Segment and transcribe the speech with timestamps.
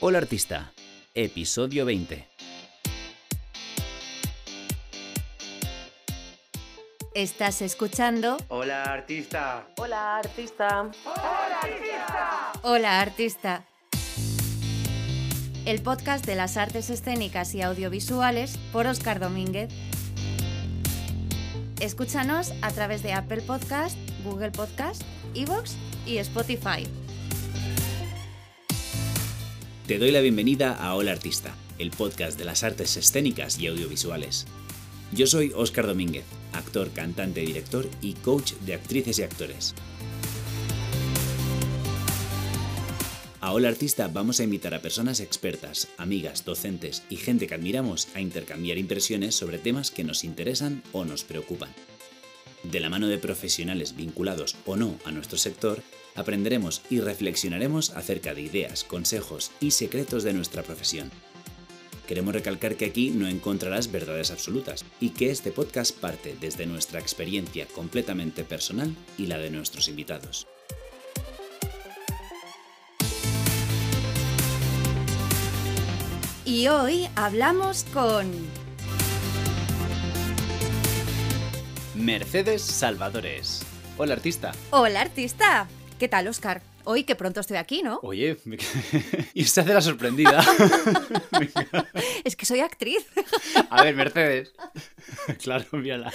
[0.00, 0.72] Hola Artista,
[1.12, 2.28] episodio 20.
[7.14, 9.66] Estás escuchando Hola artista.
[9.76, 10.92] Hola, artista.
[12.62, 13.66] Hola Artista.
[15.64, 19.68] El podcast de las artes escénicas y audiovisuales por Óscar Domínguez.
[21.80, 25.02] Escúchanos a través de Apple Podcast, Google Podcast,
[25.34, 25.76] Evox
[26.06, 26.86] y Spotify.
[29.88, 34.46] Te doy la bienvenida a Hola Artista, el podcast de las artes escénicas y audiovisuales.
[35.12, 39.74] Yo soy Óscar Domínguez, actor, cantante, director y coach de actrices y actores.
[43.40, 48.08] A Hola Artista vamos a invitar a personas expertas, amigas, docentes y gente que admiramos
[48.14, 51.70] a intercambiar impresiones sobre temas que nos interesan o nos preocupan.
[52.62, 55.82] De la mano de profesionales vinculados o no a nuestro sector,
[56.14, 61.10] aprenderemos y reflexionaremos acerca de ideas, consejos y secretos de nuestra profesión.
[62.06, 67.00] Queremos recalcar que aquí no encontrarás verdades absolutas y que este podcast parte desde nuestra
[67.00, 70.46] experiencia completamente personal y la de nuestros invitados.
[76.46, 78.32] Y hoy hablamos con
[81.94, 83.60] Mercedes Salvadores.
[83.98, 84.52] Hola artista.
[84.70, 85.68] Hola Artista.
[85.98, 86.62] ¿Qué tal, Óscar?
[86.84, 87.98] Hoy que pronto estoy aquí, ¿no?
[88.04, 88.36] Oye,
[89.34, 90.44] y se hace la sorprendida.
[92.24, 93.04] Es que soy actriz.
[93.68, 94.52] A ver, Mercedes.
[95.42, 96.12] Claro, mírala.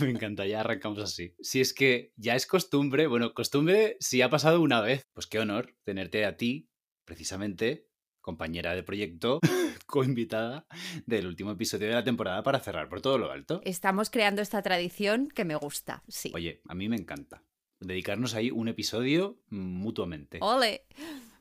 [0.00, 1.34] Me encanta, ya arrancamos así.
[1.40, 5.38] Si es que ya es costumbre, bueno, costumbre si ha pasado una vez, pues qué
[5.38, 6.68] honor tenerte a ti,
[7.06, 7.88] precisamente,
[8.20, 9.40] compañera de proyecto,
[9.86, 10.66] coinvitada
[11.06, 13.62] del último episodio de la temporada para cerrar por todo lo alto.
[13.64, 16.32] Estamos creando esta tradición que me gusta, sí.
[16.34, 17.42] Oye, a mí me encanta.
[17.80, 20.38] Dedicarnos ahí un episodio mutuamente.
[20.40, 20.84] ¡Ole!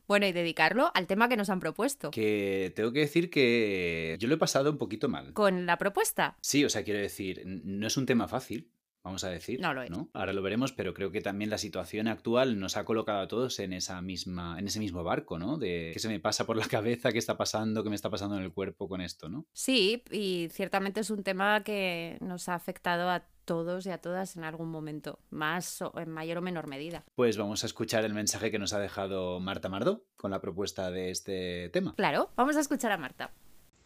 [0.08, 2.10] Bueno, y dedicarlo al tema que nos han propuesto.
[2.10, 5.34] Que tengo que decir que yo lo he pasado un poquito mal.
[5.34, 6.36] Con la propuesta.
[6.42, 8.72] Sí, o sea, quiero decir, no es un tema fácil,
[9.04, 9.60] vamos a decir.
[9.60, 9.92] No lo es.
[10.14, 13.60] Ahora lo veremos, pero creo que también la situación actual nos ha colocado a todos
[13.60, 15.58] en esa misma, en ese mismo barco, ¿no?
[15.58, 18.38] De qué se me pasa por la cabeza, qué está pasando, qué me está pasando
[18.38, 19.46] en el cuerpo con esto, ¿no?
[19.54, 24.38] Sí, y ciertamente es un tema que nos ha afectado a todos y a todas
[24.38, 27.04] en algún momento, más o en mayor o menor medida.
[27.16, 30.92] Pues vamos a escuchar el mensaje que nos ha dejado Marta Mardo con la propuesta
[30.92, 31.96] de este tema.
[31.96, 33.32] Claro, vamos a escuchar a Marta.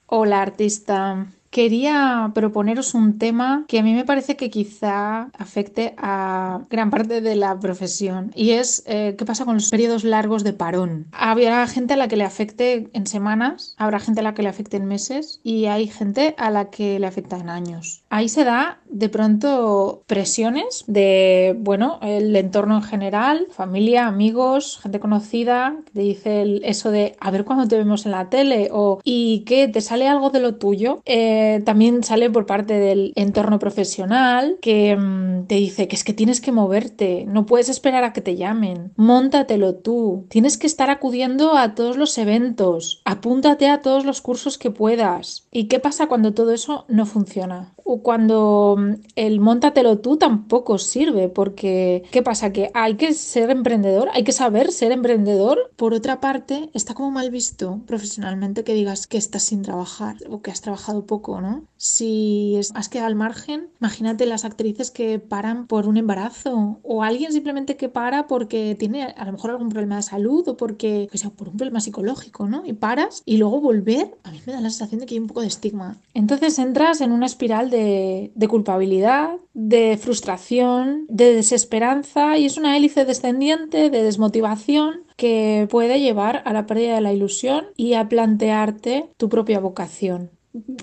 [0.07, 1.27] Hola artista.
[1.53, 7.21] Quería proponeros un tema que a mí me parece que quizá afecte a gran parte
[7.21, 11.05] de la profesión y es eh, qué pasa con los periodos largos de parón.
[11.11, 14.49] Habrá gente a la que le afecte en semanas, habrá gente a la que le
[14.49, 18.01] afecte en meses y hay gente a la que le afecta en años.
[18.09, 24.99] Ahí se da de pronto presiones de, bueno, el entorno en general, familia, amigos, gente
[24.99, 28.99] conocida, que te dice eso de a ver cuándo te vemos en la tele o
[29.03, 31.03] y que te sale algo de lo tuyo.
[31.05, 36.13] Eh, también sale por parte del entorno profesional que mm, te dice que es que
[36.13, 40.89] tienes que moverte, no puedes esperar a que te llamen, móntatelo tú, tienes que estar
[40.89, 45.47] acudiendo a todos los eventos, apúntate a todos los cursos que puedas.
[45.51, 47.73] ¿Y qué pasa cuando todo eso no funciona?
[47.83, 52.51] O cuando mm, el móntatelo tú tampoco sirve, porque ¿qué pasa?
[52.51, 55.71] Que hay que ser emprendedor, hay que saber ser emprendedor.
[55.75, 60.41] Por otra parte, está como mal visto profesionalmente que digas que estás sin trabajar o
[60.41, 61.32] que has trabajado poco,
[61.77, 67.31] Si has quedado al margen, imagínate las actrices que paran por un embarazo o alguien
[67.31, 71.17] simplemente que para porque tiene a lo mejor algún problema de salud o porque, que
[71.17, 72.63] sea, por un problema psicológico, ¿no?
[72.65, 75.27] Y paras y luego volver, a mí me da la sensación de que hay un
[75.27, 75.97] poco de estigma.
[76.13, 82.77] Entonces entras en una espiral de, de culpabilidad, de frustración, de desesperanza y es una
[82.77, 88.09] hélice descendiente de desmotivación que puede llevar a la pérdida de la ilusión y a
[88.09, 90.31] plantearte tu propia vocación.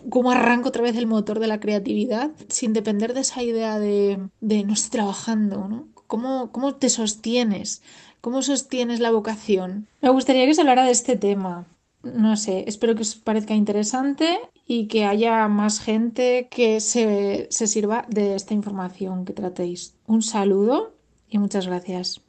[0.08, 4.18] ¿Cómo arranco otra vez el motor de la creatividad sin depender de esa idea de,
[4.40, 5.88] de no estoy trabajando, ¿no?
[6.06, 7.82] ¿Cómo, cómo te sostienes?
[8.20, 9.86] ¿Cómo sostienes la vocación?
[10.02, 11.66] Me gustaría que se hablara de este tema.
[12.02, 17.66] No sé, espero que os parezca interesante y que haya más gente que se, se
[17.66, 19.94] sirva de esta información que tratéis.
[20.06, 20.94] Un saludo
[21.28, 22.22] y muchas gracias.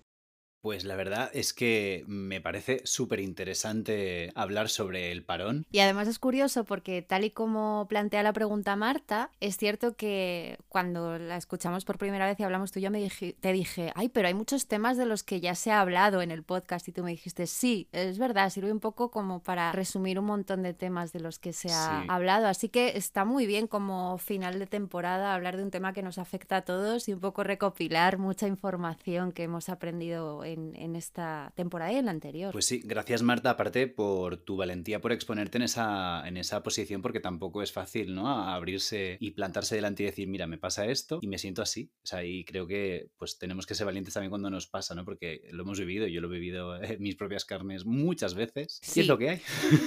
[0.62, 5.66] Pues la verdad es que me parece súper interesante hablar sobre el parón.
[5.72, 10.60] Y además es curioso porque tal y como plantea la pregunta Marta, es cierto que
[10.70, 13.92] cuando la escuchamos por primera vez y hablamos tú y yo, me dije, te dije,
[13.96, 16.88] ay, pero hay muchos temas de los que ya se ha hablado en el podcast
[16.88, 20.62] y tú me dijiste, sí, es verdad, sirve un poco como para resumir un montón
[20.62, 22.06] de temas de los que se ha Sí.
[22.08, 22.46] hablado.
[22.46, 26.20] Así que está muy bien como final de temporada hablar de un tema que nos
[26.20, 31.54] afecta a todos y un poco recopilar mucha información que hemos aprendido en, en, esta
[31.56, 32.52] temporada y en la anterior.
[32.52, 37.02] Pues sí, gracias Marta, aparte por tu valentía por exponerte en esa, en esa posición,
[37.02, 38.28] porque tampoco es fácil, ¿no?
[38.28, 41.92] abrirse y plantarse delante y decir, mira, me pasa esto y me siento así.
[42.04, 45.06] O sea, y creo que pues tenemos que ser valientes también cuando nos pasa, ¿no?
[45.06, 48.80] Porque lo hemos vivido, yo lo he vivido en mis propias carnes muchas veces.
[48.82, 49.00] Sí.
[49.00, 49.42] Y es lo que hay.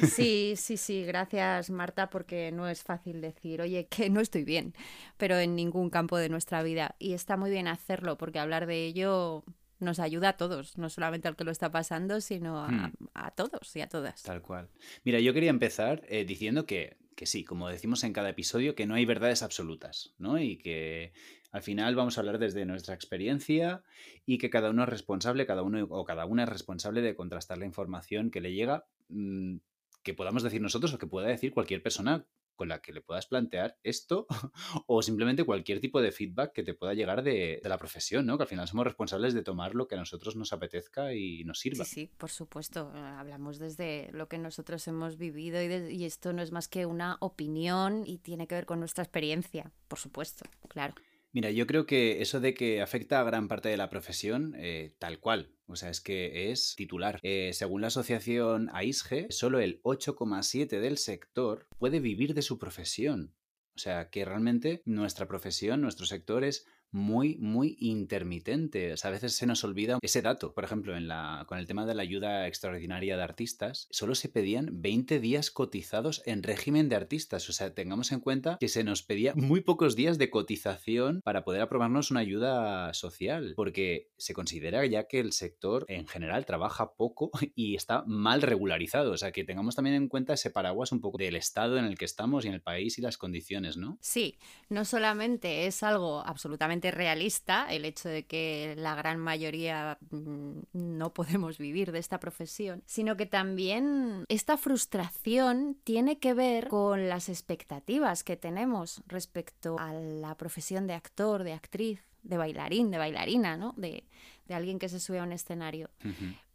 [0.08, 4.74] Sí, sí, sí, gracias Marta, porque no es fácil decir, oye, que no estoy bien,
[5.16, 6.96] pero en ningún campo de nuestra vida.
[6.98, 9.44] Y está muy bien hacerlo, porque hablar de ello
[9.80, 12.92] nos ayuda a todos, no solamente al que lo está pasando, sino a, hmm.
[13.36, 14.22] todos y a todas.
[14.22, 14.68] Tal cual.
[15.04, 18.86] Mira, yo quería empezar eh, diciendo que, que sí, como decimos en cada episodio, que
[18.86, 20.38] no hay verdades absolutas, ¿no?
[20.38, 21.12] Y que
[21.52, 23.84] al final vamos a hablar desde nuestra experiencia
[24.26, 27.58] y que cada uno es responsable, cada uno o cada una es responsable de contrastar
[27.58, 29.56] la información que le llega, mm,
[30.02, 33.26] que podamos decir nosotros o que pueda decir cualquier persona con la que le puedas
[33.26, 34.26] plantear esto
[34.86, 38.36] o simplemente cualquier tipo de feedback que te pueda llegar de, la profesión, ¿no?
[38.36, 41.58] Que al final somos responsables de tomar lo que a nosotros nos apetezca y nos
[41.58, 41.84] sirva.
[41.84, 42.90] Sí, sí, por supuesto.
[42.94, 47.16] Hablamos desde lo que nosotros hemos vivido y, y esto no es más que una
[47.20, 50.94] opinión y tiene que ver con nuestra experiencia, por supuesto, claro.
[51.34, 54.94] Mira, yo creo que eso de que afecta a gran parte de la profesión, eh,
[55.00, 55.50] tal cual.
[55.66, 57.18] O sea, es que es titular.
[57.22, 63.34] Eh, según la asociación AISGE, solo el 8,7 del sector puede vivir de su profesión.
[63.74, 68.94] O sea, que realmente nuestra profesión, nuestro sector es muy, muy intermitente.
[69.02, 70.54] a veces se nos olvida ese dato.
[70.54, 74.28] Por ejemplo, en la, con el tema de la ayuda extraordinaria de artistas, solo se
[74.28, 77.48] pedían 20 días cotizados en régimen de artistas.
[77.48, 81.44] O sea, tengamos en cuenta que se nos pedía muy pocos días de cotización para
[81.44, 86.94] poder aprobarnos una ayuda social, porque se considera ya que el sector en general trabaja
[86.94, 89.10] poco y está mal regularizado.
[89.10, 91.98] O sea, que tengamos también en cuenta ese paraguas un poco del estado en el
[91.98, 93.98] que estamos y en el país y las condiciones, ¿no?
[94.00, 94.38] Sí,
[94.68, 101.12] no solamente es algo absolutamente realista el hecho de que la gran mayoría mm, no
[101.12, 107.28] podemos vivir de esta profesión, sino que también esta frustración tiene que ver con las
[107.28, 113.56] expectativas que tenemos respecto a la profesión de actor, de actriz, de bailarín, de bailarina,
[113.56, 113.74] ¿no?
[113.76, 114.04] De,
[114.46, 115.90] de alguien que se sube a un escenario.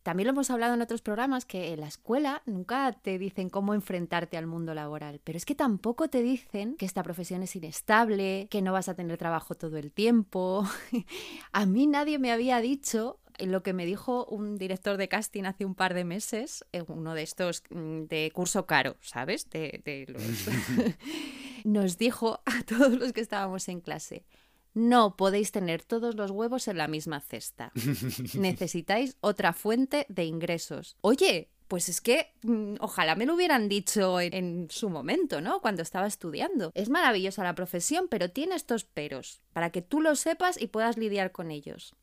[0.10, 3.76] También lo hemos hablado en otros programas que en la escuela nunca te dicen cómo
[3.76, 8.48] enfrentarte al mundo laboral, pero es que tampoco te dicen que esta profesión es inestable,
[8.50, 10.68] que no vas a tener trabajo todo el tiempo.
[11.52, 15.64] a mí nadie me había dicho lo que me dijo un director de casting hace
[15.64, 19.48] un par de meses, uno de estos mm, de curso caro, ¿sabes?
[19.52, 20.08] De,
[21.66, 24.26] Nos dijo a todos los que estábamos en clase,
[24.74, 27.72] no podéis tener todos los huevos en la misma cesta.
[28.34, 30.98] Necesitáis otra fuente de ingresos.
[31.02, 35.62] Oye, pues es que mm, ojalá me lo hubieran dicho en, su momento, ¿no?
[35.62, 36.72] Cuando estaba estudiando.
[36.74, 40.98] Es maravillosa la profesión, pero tiene estos peros, para que tú lo sepas y puedas
[40.98, 41.96] lidiar con ellos.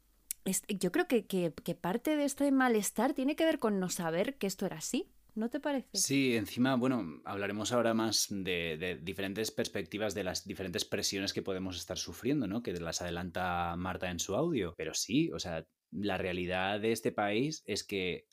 [0.69, 4.47] yo creo que, que parte de este malestar tiene que ver con no saber que
[4.47, 5.11] esto era así.
[5.37, 5.89] ¿No te parece?
[5.93, 11.77] Sí, encima, bueno, hablaremos ahora más de, diferentes perspectivas de las diferentes presiones que podemos
[11.77, 12.63] estar sufriendo, ¿no?
[12.63, 14.75] Que las adelanta Marta en su audio.
[14.77, 18.27] Pero sí, o sea, la realidad de este país es que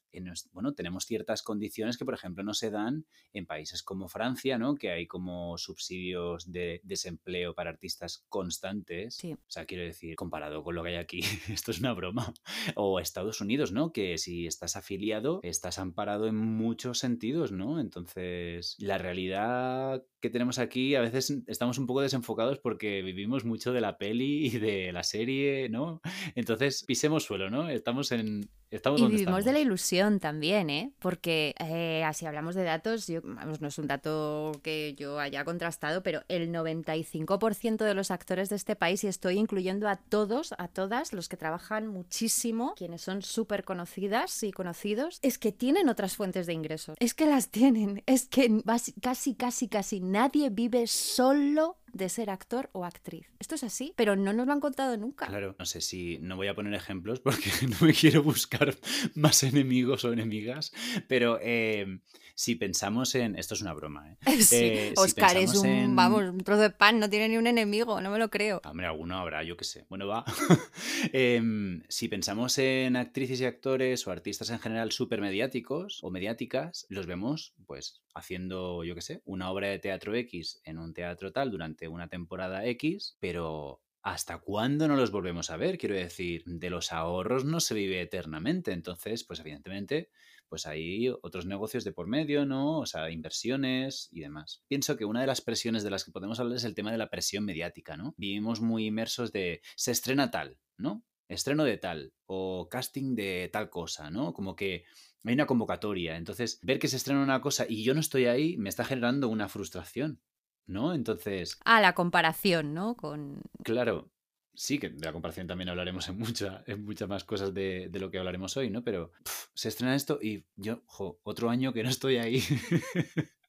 [0.51, 4.75] bueno, tenemos ciertas condiciones que, por ejemplo, no se dan en países como Francia, ¿no?
[4.75, 9.23] Que hay como subsidios de desempleo para artistas constantes.
[9.23, 12.33] O sea, quiero decir, comparado con lo que hay aquí, esto es una broma.
[12.75, 13.91] O Estados Unidos, ¿no?
[13.91, 17.79] Que si estás afiliado, estás amparado en muchos sentidos, ¿no?
[17.79, 23.73] Entonces, la realidad que tenemos aquí, a veces estamos un poco desenfocados porque vivimos mucho
[23.73, 26.01] de la peli y de la serie, ¿no?
[26.35, 27.52] Entonces, pisemos suelo, ¿no?
[27.69, 28.49] Estamos en,
[28.97, 30.93] y vivimos de la ilusión también, ¿eh?
[30.97, 35.45] Porque eh, así hablamos de datos, yo, vamos, no es un dato que yo haya
[35.45, 40.55] contrastado, pero el 95% de los actores de este país, y estoy incluyendo a todos,
[40.57, 45.87] a todas, los que trabajan muchísimo, quienes son súper conocidas y conocidos, es que tienen
[45.87, 46.95] otras fuentes de ingresos.
[46.99, 48.01] Es que las tienen.
[48.07, 48.63] Es que
[48.99, 53.31] casi, casi, casi nadie vive solo de ser actor o actriz.
[53.39, 55.27] Esto es así, pero no nos lo han contado nunca.
[55.27, 58.75] Claro, no sé si no voy a poner ejemplos porque no me quiero buscar
[59.15, 60.73] más enemigos o enemigas,
[61.07, 61.99] pero eh,
[62.35, 63.35] si pensamos en.
[63.35, 64.17] Esto es una broma, ¿eh?
[64.51, 68.09] eh Oscar es un, vamos, un trozo de pan, no tiene ni un enemigo, no
[68.09, 68.61] me lo creo.
[68.65, 69.85] Hombre, alguno habrá, yo qué sé.
[69.89, 70.25] Bueno, va.
[71.13, 76.85] Em, si pensamos en actrices y actores o artistas en general súper mediáticos o mediáticas,
[76.89, 81.31] los vemos, pues, haciendo, yo qué sé, una obra de teatro X en un teatro
[81.31, 85.77] tal durante una temporada X, pero ¿hasta cuándo no los volvemos a ver?
[85.77, 88.71] Quiero decir, de los ahorros no se vive eternamente.
[88.71, 90.09] Entonces, pues evidentemente,
[90.49, 92.79] pues hay otros negocios de por medio, ¿no?
[92.79, 94.61] O sea, inversiones y demás.
[94.67, 96.97] Pienso que una de las presiones de las que podemos hablar es el tema de
[96.97, 98.13] la presión mediática, ¿no?
[98.17, 101.03] Vivimos muy inmersos de se estrena tal, ¿no?
[101.27, 104.33] estreno de tal o casting de tal cosa, ¿no?
[104.33, 104.85] Como que
[105.23, 106.17] hay una convocatoria.
[106.17, 109.29] Entonces, ver que se estrena una cosa y yo no estoy ahí me está generando
[109.29, 110.21] una frustración,
[110.67, 110.93] ¿no?
[110.93, 111.57] Entonces...
[111.65, 112.95] Ah, la comparación, ¿no?
[112.95, 113.41] Con...
[113.63, 114.09] Claro,
[114.53, 118.11] sí, que de la comparación también hablaremos en, mucha, en muchas más cosas de, lo
[118.11, 118.83] que hablaremos hoy, ¿no?
[118.83, 119.11] Pero
[119.53, 122.43] se estrena esto y yo, jo, otro año que no estoy ahí.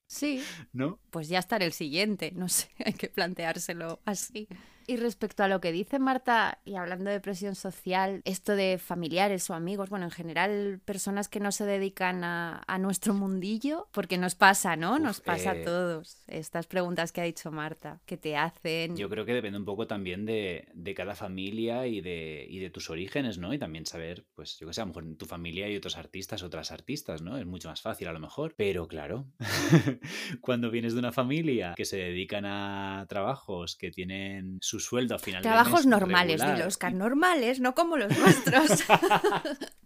[0.06, 0.42] Sí.
[0.72, 1.00] ¿No?
[1.10, 4.48] Pues ya estará el siguiente, no sé, hay que planteárselo así.
[4.86, 9.48] Y respecto a lo que dice Marta, y hablando de presión social, esto de familiares
[9.50, 14.34] o amigos, bueno, en general personas que no se dedican a, nuestro mundillo, porque nos
[14.34, 14.98] pasa, ¿no?
[14.98, 16.22] Nos pasa a eh, todos.
[16.26, 18.96] Estas preguntas que ha dicho Marta, que te hacen.
[18.96, 22.90] Yo creo que depende un poco también de, cada familia y de, y de tus
[22.90, 23.54] orígenes, ¿no?
[23.54, 25.96] Y también saber, pues yo que sé, a lo mejor en tu familia hay otros
[25.96, 27.38] artistas, otras artistas, ¿no?
[27.38, 28.54] Es mucho más fácil a lo mejor.
[28.56, 29.26] Pero claro,
[30.40, 35.18] cuando vienes de una familia que se dedican a trabajos que tienen su sueldo a
[35.18, 36.58] final Trabajos de mes normales, regular.
[36.58, 38.84] los Oscar, normales, no como los nuestros.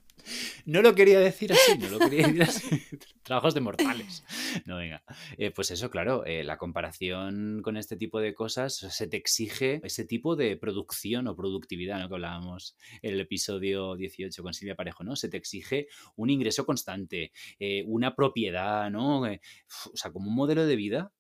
[0.64, 2.68] No lo quería decir así, no lo quería decir así.
[3.22, 4.24] Trabajos de mortales.
[4.64, 5.02] No, venga.
[5.36, 9.80] Eh, pues eso, claro, eh, la comparación con este tipo de cosas se te exige
[9.84, 12.08] ese tipo de producción o productividad, ¿no?
[12.08, 15.16] Que hablábamos en el episodio 18 con Silvia Parejo, ¿no?
[15.16, 19.20] Se te exige un ingreso constante, eh, una propiedad, ¿no?
[19.20, 21.12] o sea, como un modelo de vida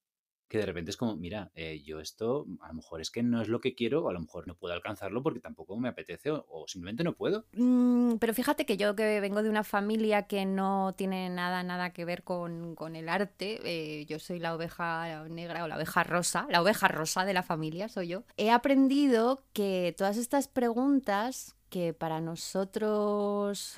[0.48, 3.42] que de repente es como, mira, eh, yo esto a lo mejor es que no
[3.42, 6.30] es lo que quiero, o a lo mejor no puedo alcanzarlo porque tampoco me apetece
[6.30, 7.44] o, simplemente no puedo.
[7.52, 11.92] Mm, pero fíjate que yo que vengo de una familia que no tiene nada, nada
[11.92, 16.46] que ver con, el arte, eh, yo soy la oveja negra o la oveja rosa,
[16.50, 21.92] la oveja rosa de la familia soy yo, he aprendido que todas estas preguntas que
[21.92, 23.76] para nosotros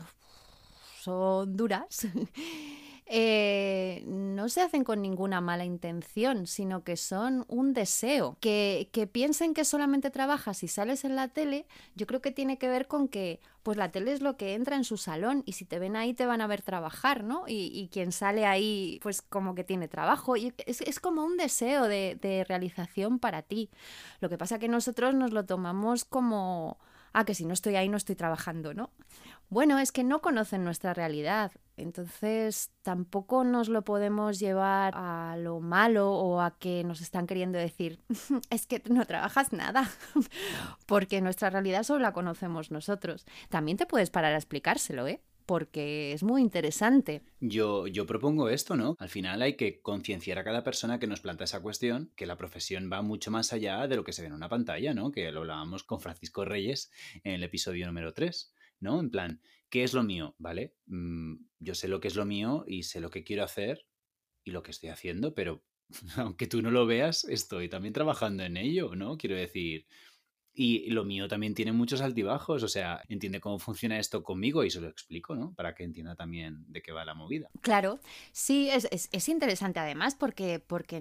[1.01, 2.07] son duras,
[3.13, 8.37] Eh, no se hacen con ninguna mala intención, sino que son un deseo.
[8.41, 12.69] Que, piensen que solamente trabajas y sales en la tele, yo creo que tiene que
[12.69, 15.65] ver con que pues la tele es lo que entra en su salón y si
[15.65, 17.45] te ven ahí te van a ver trabajar, ¿no?
[17.49, 21.89] Y, quien sale ahí pues como que tiene trabajo y es, es como un deseo
[21.89, 23.71] de, de, realización para ti.
[24.21, 26.79] Lo que pasa que nosotros nos lo tomamos como,
[27.13, 28.91] ah, que si no estoy ahí no estoy trabajando, ¿no?
[29.51, 35.59] Bueno, es que no conocen nuestra realidad, entonces tampoco nos lo podemos llevar a lo
[35.59, 37.99] malo o a que nos están queriendo decir,
[38.51, 39.91] es que no trabajas nada,
[40.87, 43.27] porque nuestra realidad solo la conocemos nosotros.
[43.49, 45.21] También te puedes parar a explicárselo, ¿eh?
[45.47, 47.23] porque es muy interesante.
[47.41, 48.95] Yo, yo propongo esto, ¿no?
[49.01, 52.37] Al final hay que concienciar a cada persona que nos planta esa cuestión, que la
[52.37, 55.11] profesión va mucho más allá de lo que se ve en una pantalla, ¿no?
[55.11, 56.93] Que lo hablábamos con Francisco Reyes
[57.25, 58.55] en el episodio número 3.
[58.81, 59.01] ¿No?
[59.01, 60.35] En plan, ¿qué es lo mío?
[60.39, 60.75] ¿Vale?
[60.87, 63.87] Mm, yo sé lo que es lo mío y sé lo que quiero hacer
[64.45, 65.65] y lo que estoy haciendo, pero
[66.17, 69.17] aunque tú no lo veas, estoy también trabajando en ello, ¿no?
[69.19, 69.87] Quiero decir,
[70.53, 74.71] y lo mío también tiene muchos altibajos, o sea, entiende cómo funciona esto conmigo y
[74.71, 75.55] se lo explico, ¿no?
[75.55, 77.49] Para que entienda también de qué va la movida.
[77.61, 78.01] Claro,
[78.33, 81.01] sí, es, es, interesante además porque, porque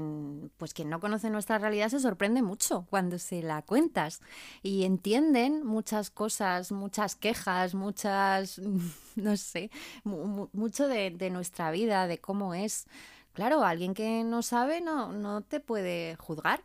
[0.57, 4.21] pues quien no conoce nuestra realidad se sorprende mucho cuando se la cuentas
[4.61, 8.59] y entienden muchas cosas, muchas quejas, muchas,
[9.15, 9.71] no sé,
[10.03, 12.85] mucho de, de nuestra vida, de cómo es.
[13.33, 16.61] Claro, alguien que no sabe no, no te puede juzgar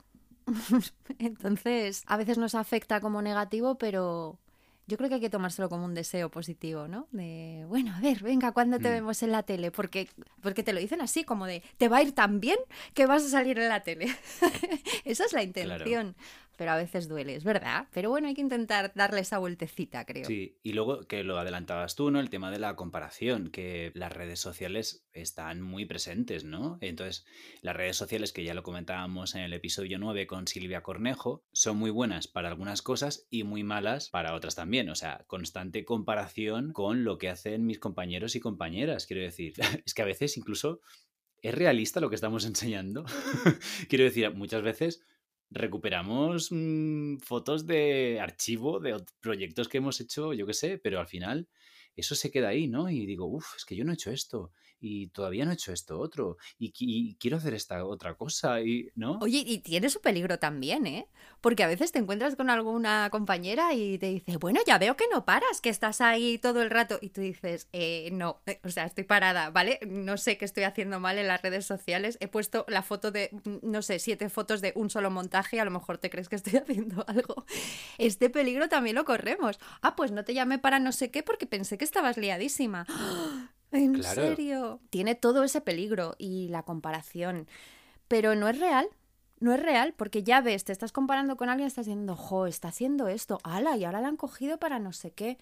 [1.19, 4.39] Entonces, a veces nos afecta como negativo, pero
[4.87, 7.09] yo creo que hay que tomárselo como un deseo positivo, ¿no?
[7.11, 8.93] De, bueno, a ver, venga, ¿cuándo te mm.
[8.93, 9.71] vemos en la tele?
[9.71, 10.09] Porque,
[10.43, 12.59] porque te lo dicen así, como de, te va a ir tan bien
[12.93, 14.15] que vas a salir en la tele.
[15.05, 16.15] Esa es la intención
[16.57, 17.89] pero a veces duele, es verdad.
[17.93, 20.25] Pero bueno, hay que intentar darle esa vueltecita, creo.
[20.25, 22.21] Sí, y luego que lo adelantabas tú, ¿no?
[22.21, 26.79] El tema de la comparación, que las redes sociales están muy presentes, ¿no?
[26.81, 27.25] Entonces,
[27.63, 31.77] las redes sociales, que ya lo comentábamos en el episodio 9 con Silvia Cornejo, son
[31.77, 34.89] muy buenas para algunas cosas y muy malas para otras también.
[34.89, 39.55] O sea, constante comparación con lo que hacen mis compañeros y compañeras, quiero decir.
[39.85, 40.81] es que a veces incluso...
[41.43, 43.05] ¿Es realista lo que estamos enseñando?
[43.91, 45.03] quiero decir, muchas veces
[45.55, 51.07] recuperamos mm, fotos de archivo de proyectos que hemos hecho, yo qué sé, pero al
[51.07, 51.49] final
[51.97, 52.91] eso se queda ahí, ¿no?
[52.91, 55.73] Y digo, uff, es que yo no he hecho esto y todavía no he hecho
[55.73, 60.39] esto otro y, quiero hacer esta otra cosa y no oye y tiene su peligro
[60.39, 61.09] también eh
[61.41, 65.07] porque a veces te encuentras con alguna compañera y te dice bueno ya veo que
[65.13, 68.69] no paras que estás ahí todo el rato y tú dices eh, no eh, o
[68.69, 72.29] sea estoy parada vale no sé qué estoy haciendo mal en las redes sociales he
[72.29, 75.71] puesto la foto de mm, no sé siete fotos de un solo montaje a lo
[75.71, 77.47] mejor te crees que estoy haciendo algo
[77.99, 79.59] este peligro también lo corremos.
[79.83, 82.87] Ah pues no te llamé para no sé qué porque pensé que estabas liadísima
[83.75, 84.81] ¿En serio?
[84.91, 87.49] Tiene todo ese peligro y la comparación.
[88.09, 88.89] Pero no es real.
[89.41, 92.69] no es real, porque ya ves, te estás comparando con alguien, estás diciendo, jo, está
[92.69, 95.39] haciendo esto, ala, y ahora la han cogido para no sé qué.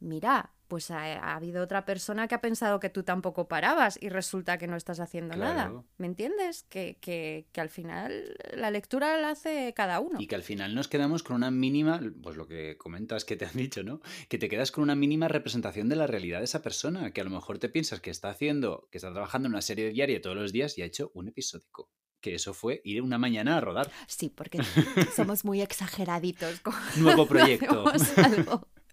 [0.00, 4.58] Mira, pues ha, habido otra persona que ha pensado que tú tampoco parabas y resulta
[4.58, 5.84] que no estás haciendo nada.
[5.98, 6.64] ¿Me entiendes?
[6.68, 10.20] Que, que, que, al final la lectura la hace cada uno.
[10.20, 13.46] Y que al final nos quedamos con una mínima, pues lo que comentas que te
[13.46, 14.00] han dicho, ¿no?
[14.28, 17.24] Que te quedas con una mínima representación de la realidad de esa persona, que a
[17.24, 20.36] lo mejor te piensas que está haciendo, que está trabajando en una serie diaria todos
[20.36, 23.90] los días y ha hecho un episódico que eso fue ir una mañana a rodar.
[24.08, 24.58] Sí, porque
[25.14, 26.60] somos muy exageraditos.
[26.96, 27.84] Nuevo proyecto.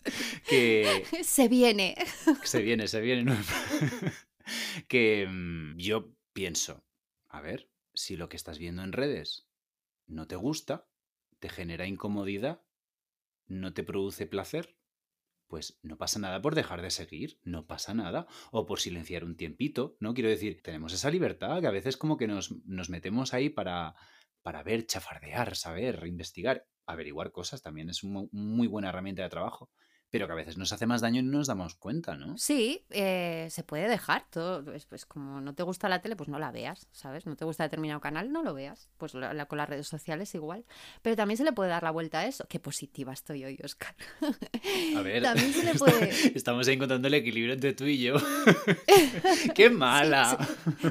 [0.50, 1.96] que se viene.
[2.44, 3.36] Se viene, se viene.
[4.88, 6.84] que mm, yo pienso,
[7.30, 9.48] a ver, si lo que estás viendo en redes
[10.08, 10.88] no te gusta,
[11.40, 12.64] te genera incomodidad,
[13.48, 14.78] no te produce placer,
[15.48, 19.36] pues no pasa nada por dejar de seguir, no pasa nada, o por silenciar un
[19.36, 20.14] tiempito, ¿no?
[20.14, 23.94] Quiero decir, tenemos esa libertad que a veces como que nos, nos metemos ahí para,
[24.42, 29.72] para ver, chafardear, saber, investigar, averiguar cosas, también es una muy buena herramienta de trabajo,
[30.14, 32.38] pero que a veces nos hace más daño y no nos damos cuenta, ¿no?
[32.38, 34.64] Sí, eh, se puede dejar todo.
[34.64, 37.26] Pues, pues, como no te gusta la tele, pues no la veas, ¿sabes?
[37.26, 38.92] No te gusta determinado canal, no lo veas.
[39.00, 40.66] Pues la, con las redes sociales igual.
[41.02, 42.46] Pero también se le puede dar la vuelta a eso.
[42.48, 43.96] Qué positiva estoy hoy, Oscar.
[44.96, 46.38] A ver, también se le puede...
[46.38, 48.14] estamos encontrando el equilibrio entre tú y yo.
[49.56, 50.38] ¡Qué mala!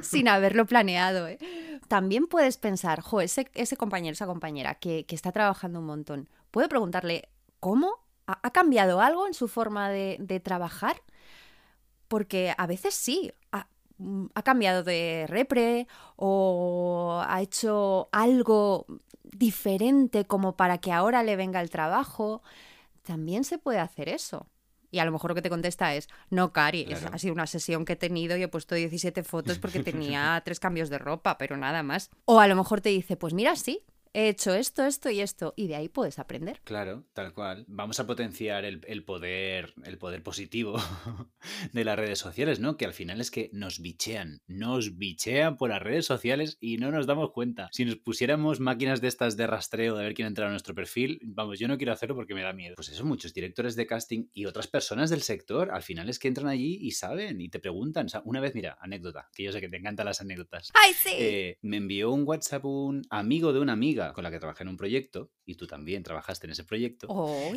[0.02, 1.38] sin haberlo planeado, ¿eh?
[1.86, 6.28] También puedes pensar, jo, ese, ese compañero, esa compañera que, que está trabajando un montón,
[6.50, 7.28] puede preguntarle,
[7.60, 8.01] ¿cómo?
[8.42, 11.02] ¿Ha cambiado algo en su forma de, trabajar?
[12.08, 13.32] Porque a veces sí,
[13.98, 15.86] mm, ha, cambiado de repre
[16.16, 18.86] o ha hecho algo
[19.22, 22.42] diferente como para que ahora le venga el trabajo.
[23.02, 24.46] También se puede hacer eso.
[24.92, 27.86] Y a lo mejor lo que te contesta es, no, Cari, ha sido una sesión
[27.86, 31.56] que he tenido y he puesto 17 fotos porque tenía tres cambios de ropa, pero
[31.56, 32.10] nada más.
[32.26, 33.82] O a lo mejor te dice, pues mira, sí,
[34.14, 36.60] he hecho esto, esto y esto, y de ahí puedes aprender.
[36.64, 37.64] Claro, tal cual.
[37.68, 40.78] Vamos a potenciar el, poder, el poder positivo
[41.72, 42.76] de las redes sociales, ¿no?
[42.76, 46.90] Que al final es que nos bichean, nos bichean por las redes sociales y no
[46.90, 47.68] nos damos cuenta.
[47.72, 50.74] Si nos pusiéramos máquinas de estas de rastreo de ver quién ha entrado a nuestro
[50.74, 52.74] perfil, vamos, yo no quiero hacerlo porque me da miedo.
[52.76, 56.28] Pues eso, muchos directores de casting y otras personas del sector, al final es que
[56.28, 58.06] entran allí y saben y te preguntan.
[58.06, 60.70] O sea, una vez, mira, anécdota, que yo sé que te encantan las anécdotas.
[60.74, 61.10] ¡Ay, sí!
[61.14, 64.68] Eh, me envió un WhatsApp un amigo de una amiga con la que trabajé en
[64.68, 67.06] un proyecto, y tú también trabajaste en ese proyecto.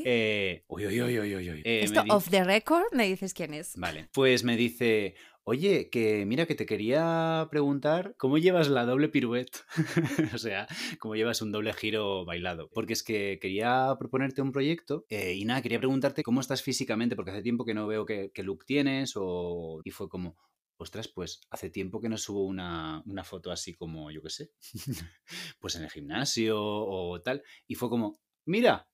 [0.05, 3.75] Eh, uy, uy, uy, uy, uy, eh, Esto off the record, me dices quién es.
[3.75, 9.10] Vale, pues me dice, oye, que mira, que te quería preguntar cómo llevas la doble
[9.10, 9.60] pirueta,
[10.34, 10.67] o sea,
[10.99, 12.69] cómo llevas un doble giro bailado.
[12.73, 17.15] Porque es que quería proponerte un proyecto eh, y nada, quería preguntarte cómo estás físicamente,
[17.15, 19.81] porque hace tiempo que no veo qué, qué look tienes, o...
[19.84, 20.36] y fue como,
[20.77, 24.51] Ostras, pues hace tiempo que no subo una, foto así como, yo qué sé,
[25.59, 27.43] pues en el gimnasio o tal.
[27.67, 28.89] Y fue como, mira,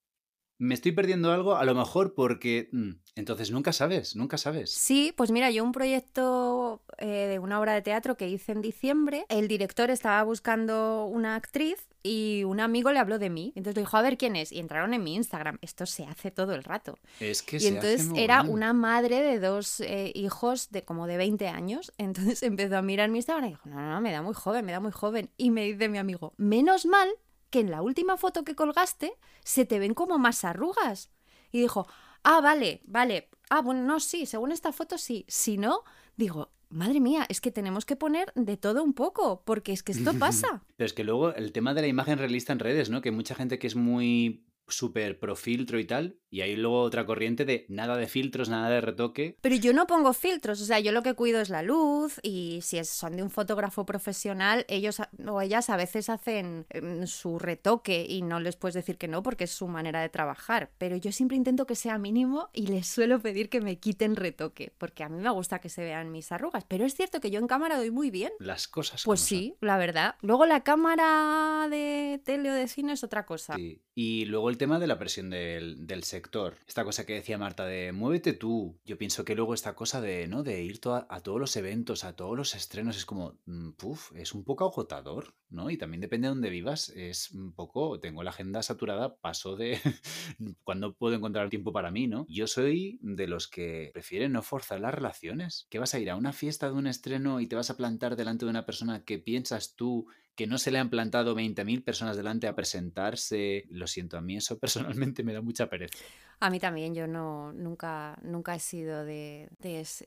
[0.62, 2.70] me estoy perdiendo algo, a lo mejor porque...
[2.72, 4.72] Mm, entonces nunca sabes, nunca sabes.
[4.72, 8.62] Sí, pues mira, yo un proyecto eh, de una obra de teatro que hice en
[8.62, 13.54] diciembre, el director estaba buscando una actriz y un amigo le habló de mí.
[13.56, 14.52] Entonces le dijo, a ver quién es.
[14.52, 15.58] Y entraron en mi Instagram.
[15.62, 16.98] Esto se hace todo el rato.
[17.20, 21.48] Es que y entonces era una madre de dos eh, hijos de como de 20
[21.50, 21.92] años.
[21.98, 24.72] Entonces empezó a mirar mi Instagram y dijo, no, no, me da muy joven, me
[24.72, 25.32] da muy joven.
[25.38, 27.10] Y me dice mi amigo, menos mal
[27.52, 31.12] que en la última foto que colgaste se te ven como más arrugas.
[31.52, 31.88] Y dijo,
[32.24, 33.30] ah, vale, vale.
[33.50, 35.26] Ah, bueno, no, sí, según esta foto sí.
[35.28, 35.84] Si no,
[36.16, 39.92] digo, madre mía, es que tenemos que poner de todo un poco, porque es que
[39.92, 40.64] esto pasa.
[40.78, 43.02] Pero es que luego el tema de la imagen realista en redes, ¿no?
[43.02, 47.06] Que mucha gente que es muy súper pro filtro y tal, y hay luego otra
[47.06, 49.38] corriente de nada de filtros, nada de retoque.
[49.42, 52.60] Pero yo no pongo filtros, o sea, yo lo que cuido es la luz y
[52.62, 58.06] si son de un fotógrafo profesional, ellos o ellas a veces hacen em, su retoque
[58.08, 61.12] y no les puedes decir que no porque es su manera de trabajar, pero yo
[61.12, 65.10] siempre intento que sea mínimo y les suelo pedir que me quiten retoque, porque a
[65.10, 67.78] mí me gusta que se vean mis arrugas, pero es cierto que yo en cámara
[67.78, 68.32] doy muy bien.
[68.40, 69.04] Las cosas.
[69.04, 70.16] Pues sí, la verdad.
[70.22, 73.56] Luego la cámara de tele o de cine es otra cosa.
[73.56, 73.82] Sí.
[73.94, 76.56] Y luego el tema de la presión del, sector.
[76.68, 78.78] Esta cosa que decía Marta de muévete tú.
[78.86, 80.44] Yo pienso que luego esta cosa de, ¿no?
[80.44, 84.36] De ir a todos los eventos, a todos los estrenos, es como, mm, puf, es
[84.36, 85.72] un poco agotador, ¿no?
[85.72, 89.80] Y también depende de dónde vivas, es un poco, tengo la agenda saturada, paso de
[90.64, 92.28] cuando puedo encontrar tiempo para mí, ¿no?
[92.30, 95.66] Yo soy de los que prefieren no forzar las relaciones.
[95.72, 98.16] ¿Qué vas a ir a una fiesta de un estreno y te vas a plantar
[98.16, 102.18] delante de una persona que piensas tú que no se le han plantado 20.000 personas
[102.18, 103.66] delante a presentarse.
[103.70, 105.98] Lo siento, a mí eso personalmente me da mucha pereza.
[106.42, 109.48] A mí también, yo no, nunca, nunca he sido de,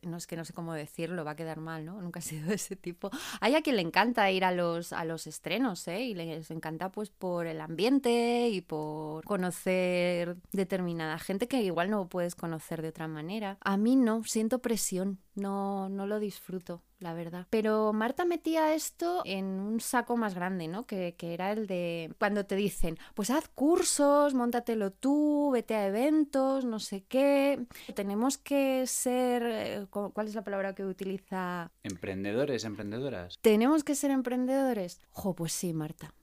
[0.02, 2.02] no es que no sé cómo decirlo, va a quedar mal, ¿no?
[2.02, 3.08] Nunca he sido de ese tipo.
[3.40, 6.00] Hay a quien le encanta ir a los, a los estrenos, ¿eh?
[6.00, 12.08] Y les encanta pues por el ambiente y por conocer determinada gente que igual no
[12.08, 13.56] puedes conocer de otra manera.
[13.60, 17.46] A mí no, siento presión, no, no lo disfruto la verdad.
[17.50, 20.86] Pero Marta metía esto en un saco más grande, ¿no?
[20.86, 26.23] Que, era el de cuando te dicen, pues haz cursos, móntatelo tú, vete a eventos,
[26.32, 27.64] no sé qué.
[27.94, 31.70] Tenemos que ser, eh, ¿cuál es la palabra que utiliza?
[31.82, 33.38] Emprendedores, emprendedoras.
[33.40, 35.00] Tenemos que ser emprendedores.
[35.10, 36.14] Jo, pues sí, Marta.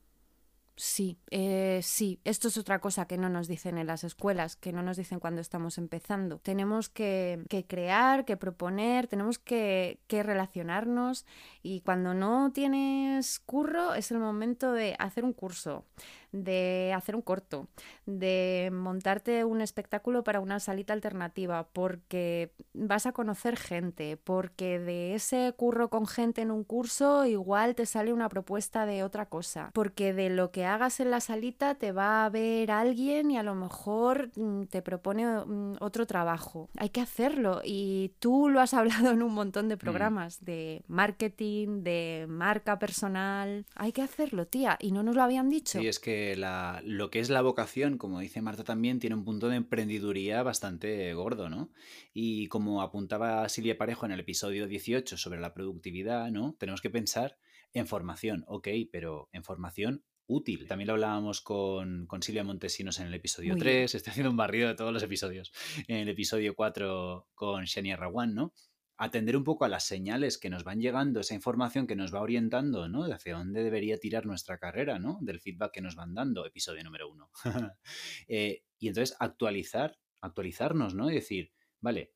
[0.84, 4.74] Sí, eh, sí, esto es otra cosa que no nos dicen en las escuelas, que
[4.74, 6.40] no nos dicen cuando estamos empezando.
[6.40, 11.28] Tenemos que, crear, que proponer, tenemos que, que, relacionarnos
[11.62, 15.86] y cuando no tienes curro es el momento de hacer un curso,
[16.32, 17.68] de hacer un corto,
[18.08, 25.14] de montarte un espectáculo para una salita alternativa, porque vas a conocer gente, porque de
[25.14, 29.70] ese curro con gente en un curso igual te sale una propuesta de otra cosa,
[29.74, 33.44] porque de lo que hagas en la salita te va a ver alguien y a
[33.44, 36.70] lo mejor mm, te propone mm, otro trabajo.
[36.78, 39.80] Hay que hacerlo y tú lo has hablado en un montón de mm.
[39.80, 43.66] programas de marketing, de marca personal.
[43.76, 45.80] Hay que hacerlo, tía, y no nos lo habían dicho.
[45.80, 46.36] Sí, es que
[46.84, 51.14] lo que es la vocación, como dice Marta también, tiene un punto de emprendiduría bastante
[51.14, 51.70] gordo, ¿no?
[52.14, 56.56] Y como apuntaba Silvia Parejo en el episodio 18 sobre la productividad, ¿no?
[56.58, 57.38] Tenemos que pensar
[57.74, 60.68] en formación, ok, pero en formación útil.
[60.68, 64.76] También lo hablábamos con, Silvia Montesinos en el episodio 3, estoy haciendo un barrido de
[64.76, 65.52] todos los episodios,
[65.88, 68.54] en el episodio 4 con Shania Rawan, ¿no?
[69.02, 72.22] atender un poco a las señales que nos van llegando, esa información que nos va
[72.22, 73.08] orientando, ¿no?
[73.08, 75.18] De hacia dónde debería tirar nuestra carrera, ¿no?
[75.22, 77.32] Del feedback que nos van dando, episodio número uno.
[78.28, 81.10] Eh, y entonces actualizar, actualizarnos, ¿no?
[81.10, 82.14] Y decir, vale,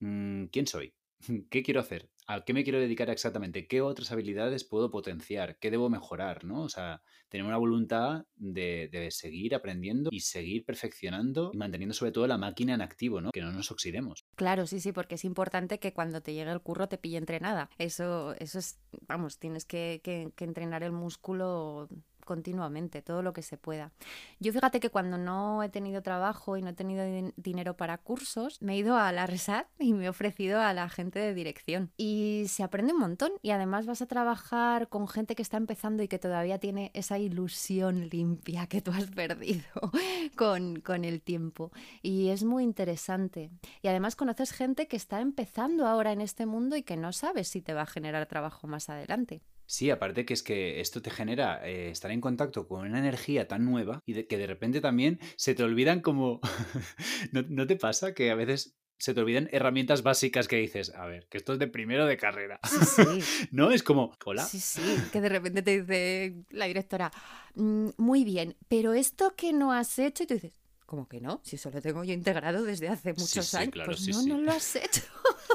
[0.00, 0.92] mm, ¿quién soy?
[1.50, 2.10] ¿Qué quiero hacer?
[2.26, 3.66] ¿A qué me quiero dedicar exactamente?
[3.66, 5.58] ¿Qué otras habilidades puedo potenciar?
[5.58, 6.44] ¿Qué debo mejorar?
[6.44, 6.62] ¿no?
[6.62, 12.26] O sea, tener una voluntad de, seguir aprendiendo y seguir perfeccionando y manteniendo sobre todo
[12.26, 13.30] la máquina en activo, ¿no?
[13.30, 14.24] Que no nos oxidemos.
[14.36, 17.70] Claro, sí, sí, porque es importante que cuando te llegue el curro te pille entrenada.
[17.78, 21.88] Eso, eso es, vamos, tienes que, que entrenar el músculo
[22.24, 23.92] continuamente, todo lo que se pueda.
[24.40, 27.04] Yo fíjate que cuando no he tenido trabajo y no he tenido
[27.36, 30.88] dinero para cursos, me he ido a la RESAT y me he ofrecido a la
[30.88, 31.90] gente de dirección.
[31.96, 36.02] Y se aprende un montón y además vas a trabajar con gente que está empezando
[36.02, 39.64] y que todavía tiene esa ilusión limpia que tú has perdido
[40.36, 41.70] con, con el tiempo.
[42.02, 43.50] Y es muy interesante.
[43.82, 47.48] Y además conoces gente que está empezando ahora en este mundo y que no sabes
[47.48, 49.42] si te va a generar trabajo más adelante.
[49.66, 53.48] Sí, aparte que es que esto te genera eh, estar en contacto con una energía
[53.48, 56.40] tan nueva y de, que de repente también se te olvidan como...
[57.32, 61.26] ¿No, te pasa que a veces se te olvidan herramientas básicas que dices, a ver,
[61.28, 62.60] que esto es de primero de carrera.
[62.62, 63.02] Sí,
[63.50, 63.70] ¿No?
[63.70, 64.44] Es como, hola.
[64.44, 67.10] Sí, sí, que de repente te dice la directora,
[67.54, 71.40] mm, muy bien, pero esto que no has hecho, y tú dices, ¿cómo que no?
[71.42, 73.74] Si eso lo tengo yo integrado desde hace muchos años.
[73.84, 75.02] pues no, no lo has hecho.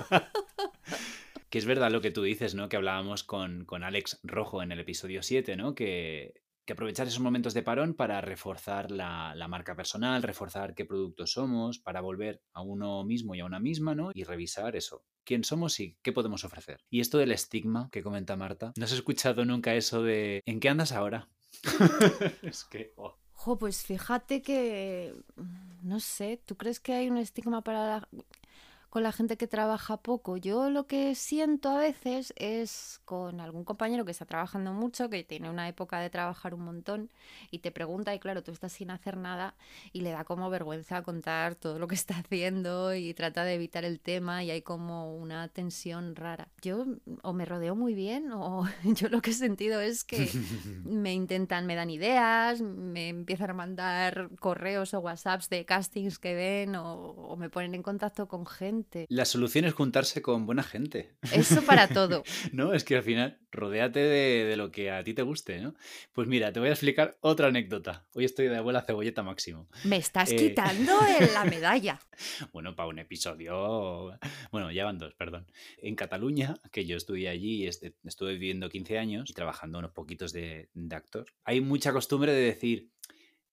[1.50, 2.70] Que es verdad lo que tú dices, ¿no?
[2.70, 5.74] Que hablábamos con, Alex Rojo en el episodio 7, ¿no?
[5.74, 6.34] Que,
[6.70, 12.00] aprovechar esos momentos de parón para reforzar la, marca personal, reforzar qué productos somos, para
[12.00, 14.12] volver a uno mismo y a una misma, ¿no?
[14.14, 15.04] Y revisar eso.
[15.24, 16.82] ¿Quién somos y qué podemos ofrecer?
[16.92, 20.70] Y esto del estigma que comenta Marta, ¿no has escuchado nunca eso de ¿en qué
[20.70, 21.28] andas ahora?
[22.44, 22.94] es que...
[22.98, 23.58] Oh.
[23.58, 25.16] pues fíjate que,
[25.82, 28.08] no sé, ¿tú crees que hay un estigma para la
[28.90, 30.38] con la gente que trabaja poco.
[30.38, 35.24] Yo lo que siento a veces es con algún compañero que está trabajando mucho, que
[35.24, 37.12] tiene una época de trabajar un montón
[37.52, 39.56] y te pregunta y claro, tú estás sin hacer nada
[39.94, 43.86] y le da como vergüenza contar todo lo que está haciendo y trata de evitar
[43.86, 46.48] el tema y hay como una tensión rara.
[46.62, 46.86] Yo
[47.22, 50.30] o me rodeo muy bien o yo lo que he sentido es que
[50.84, 56.34] me intentan, me dan ideas, me empiezan a mandar correos o WhatsApps de castings que
[56.34, 60.64] ven o, o me ponen en contacto con gente la solución es juntarse con buena
[60.64, 61.16] gente.
[61.32, 62.24] Eso para todo.
[62.54, 65.74] no, es que al final rodéate de, lo que a ti te guste, ¿no?
[66.14, 68.08] Pues mira, te voy a explicar otra anécdota.
[68.14, 69.68] Hoy estoy de abuela cebolleta máximo.
[69.84, 70.94] Me estás eh, quitando
[71.34, 72.00] la medalla.
[72.54, 74.18] bueno, para un episodio...
[74.52, 75.48] Bueno, ya van dos, perdón.
[75.78, 80.34] En Cataluña, que yo estudié allí, este, estuve viviendo 15 años y trabajando unos poquitos
[80.34, 82.90] de, de actor, hay mucha costumbre de decir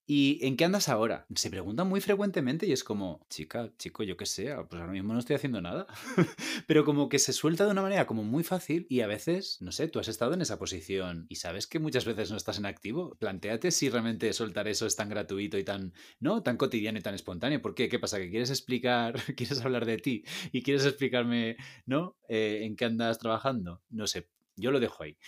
[0.08, 1.26] ¿Y en qué andas ahora?
[1.34, 4.92] Se preguntan muy frecuentemente y es como, chica, chico, yo qué sé, ah, pues ahora
[4.92, 5.88] mismo no estoy haciendo nada.
[6.68, 9.72] Pero como que se suelta de una manera como muy fácil y a veces, no
[9.72, 12.66] sé, tú has estado en esa posición y sabes que muchas veces no estás en
[12.66, 13.16] activo.
[13.18, 16.40] Plantéate si realmente soltar eso es tan gratuito y tan, ¿no?
[16.44, 17.60] Tan cotidiano y tan espontáneo.
[17.60, 17.88] ¿Por qué?
[17.88, 18.18] ¿Qué pasa?
[18.18, 22.16] ¿Que quieres explicar, quieres hablar de ti y quieres explicarme, ¿no?
[22.28, 23.82] Eh, ¿En qué andas trabajando?
[23.90, 25.18] No sé, yo lo dejo ahí.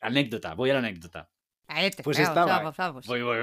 [0.00, 1.28] Anécdota, voy a la anécdota
[2.02, 2.72] pues estaba.
[3.06, 3.38] Voy, voy,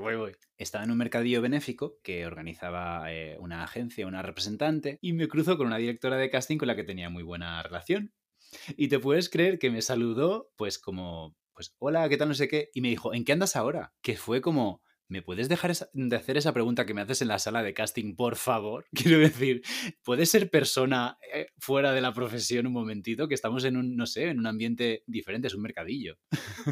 [0.00, 5.12] voy, voy, Estaba en un mercadillo benéfico que organizaba eh, una agencia, una representante, y
[5.12, 8.12] me cruzo con una directora de casting con la que tenía muy buena relación.
[8.76, 12.28] Y te puedes creer que me saludó, pues como, pues hola, ¿qué tal?
[12.28, 12.70] No sé qué.
[12.74, 13.92] Y me dijo, ¿en qué andas ahora?
[14.02, 14.82] Que fue como,
[15.12, 18.16] ¿Me puedes dejar de hacer esa pregunta que me haces en la sala de casting,
[18.16, 18.86] por favor?
[18.94, 19.60] Quiero decir,
[20.02, 23.28] ¿puedes ser persona eh, fuera de la profesión un momentito?
[23.28, 26.16] Que estamos en un, no sé, en un ambiente diferente, es un mercadillo.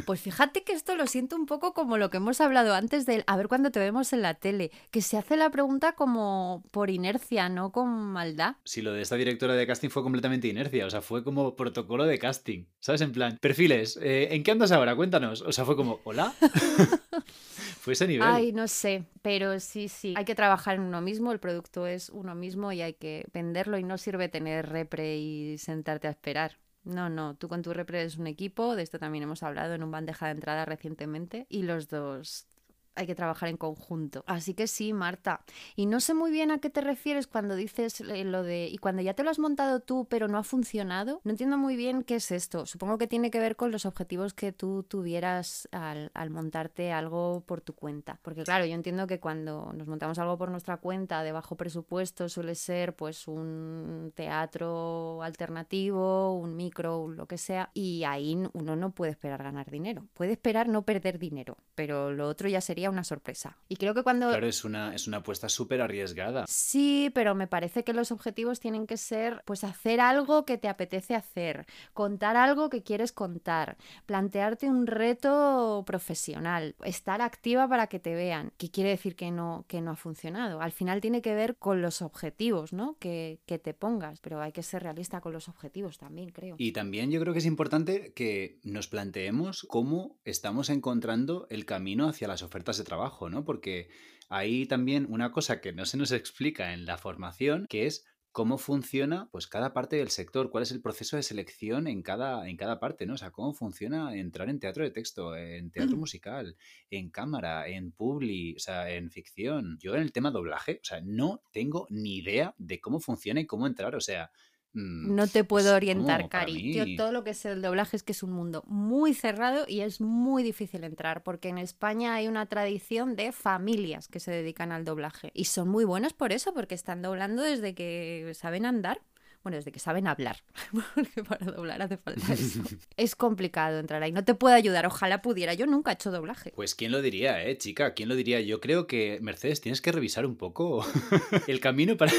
[0.06, 3.24] Pues fíjate que esto lo siento un poco como lo que hemos hablado antes de
[3.26, 6.88] a ver cuando te vemos en la tele, que se hace la pregunta como por
[6.88, 8.56] inercia, no con maldad.
[8.64, 12.06] Sí, lo de esta directora de casting fue completamente inercia, o sea, fue como protocolo
[12.06, 13.02] de casting, ¿sabes?
[13.02, 14.96] En plan, perfiles, eh, ¿en qué andas ahora?
[14.96, 15.42] Cuéntanos.
[15.42, 16.32] O sea, fue como, ¿hola?
[17.80, 18.28] fue ese nivel.
[18.28, 20.14] Ay, no sé, pero sí, sí.
[20.16, 23.78] Hay que trabajar en uno mismo, el producto es uno mismo y hay que venderlo
[23.78, 26.58] y no sirve tener repre y sentarte a esperar.
[26.84, 29.82] No, no, tú con tu repre eres un equipo, de esto también hemos hablado en
[29.82, 32.46] un bandeja de entrada recientemente, y los dos
[32.94, 34.24] hay que trabajar en conjunto.
[34.26, 35.42] Así que sí, Marta.
[35.76, 38.68] Y no sé muy bien a qué te refieres cuando dices lo de...
[38.68, 41.76] Y cuando ya te lo has montado tú, pero no ha funcionado, no entiendo muy
[41.76, 42.66] bien qué es esto.
[42.66, 47.60] Supongo que tiene que ver con los objetivos que tú tuvieras al, montarte algo por
[47.60, 48.18] tu cuenta.
[48.22, 52.28] Porque claro, yo entiendo que cuando nos montamos algo por nuestra cuenta de bajo presupuesto
[52.28, 57.70] suele ser pues un teatro alternativo, un micro, lo que sea.
[57.72, 60.06] Y ahí uno no puede esperar ganar dinero.
[60.14, 63.56] Puede esperar no perder dinero, pero lo otro ya sería una sorpresa.
[63.68, 64.28] Y creo que cuando...
[64.28, 66.44] Claro, es una, es una apuesta súper arriesgada.
[66.46, 70.68] Sí, pero me parece que los objetivos tienen que ser, pues, hacer algo que te
[70.68, 73.76] apetece hacer, contar algo que quieres contar,
[74.06, 79.64] plantearte un reto profesional, estar activa para que te vean, que quiere decir que no,
[79.68, 80.60] que no ha funcionado.
[80.60, 82.96] Al final tiene que ver con los objetivos, ¿no?
[82.98, 86.56] Que, que te pongas, pero hay que ser realista con los objetivos también, creo.
[86.58, 92.08] Y también yo creo que es importante que nos planteemos cómo estamos encontrando el camino
[92.08, 93.44] hacia las ofertas de trabajo, ¿no?
[93.44, 93.88] Porque
[94.28, 98.58] hay también una cosa que no se nos explica en la formación, que es cómo
[98.58, 102.56] funciona pues cada parte del sector, cuál es el proceso de selección en cada, en
[102.56, 103.14] cada parte, ¿no?
[103.14, 106.56] O sea, cómo funciona entrar en teatro de texto, en teatro musical,
[106.90, 109.78] en cámara, en publi, o sea, en ficción.
[109.80, 113.46] Yo en el tema doblaje, o sea, no tengo ni idea de cómo funciona y
[113.46, 114.30] cómo entrar, o sea,
[114.72, 116.96] no te puedo orientar, Cari.
[116.96, 120.00] todo lo que es el doblaje es que es un mundo muy cerrado y es
[120.00, 124.84] muy difícil entrar, porque en España hay una tradición de familias que se dedican al
[124.84, 125.32] doblaje.
[125.34, 129.00] Y son muy buenas por eso, porque están doblando desde que saben andar.
[129.42, 130.44] Bueno, desde que saben hablar,
[130.94, 132.60] porque para doblar hace falta eso.
[132.98, 136.52] es complicado entrar ahí, no te puedo ayudar, ojalá pudiera, yo nunca he hecho doblaje.
[136.54, 138.42] Pues quién lo diría, eh, chica, quién lo diría.
[138.42, 140.84] Yo creo que, Mercedes, tienes que revisar un poco
[141.46, 142.12] el camino para,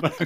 [0.00, 0.16] para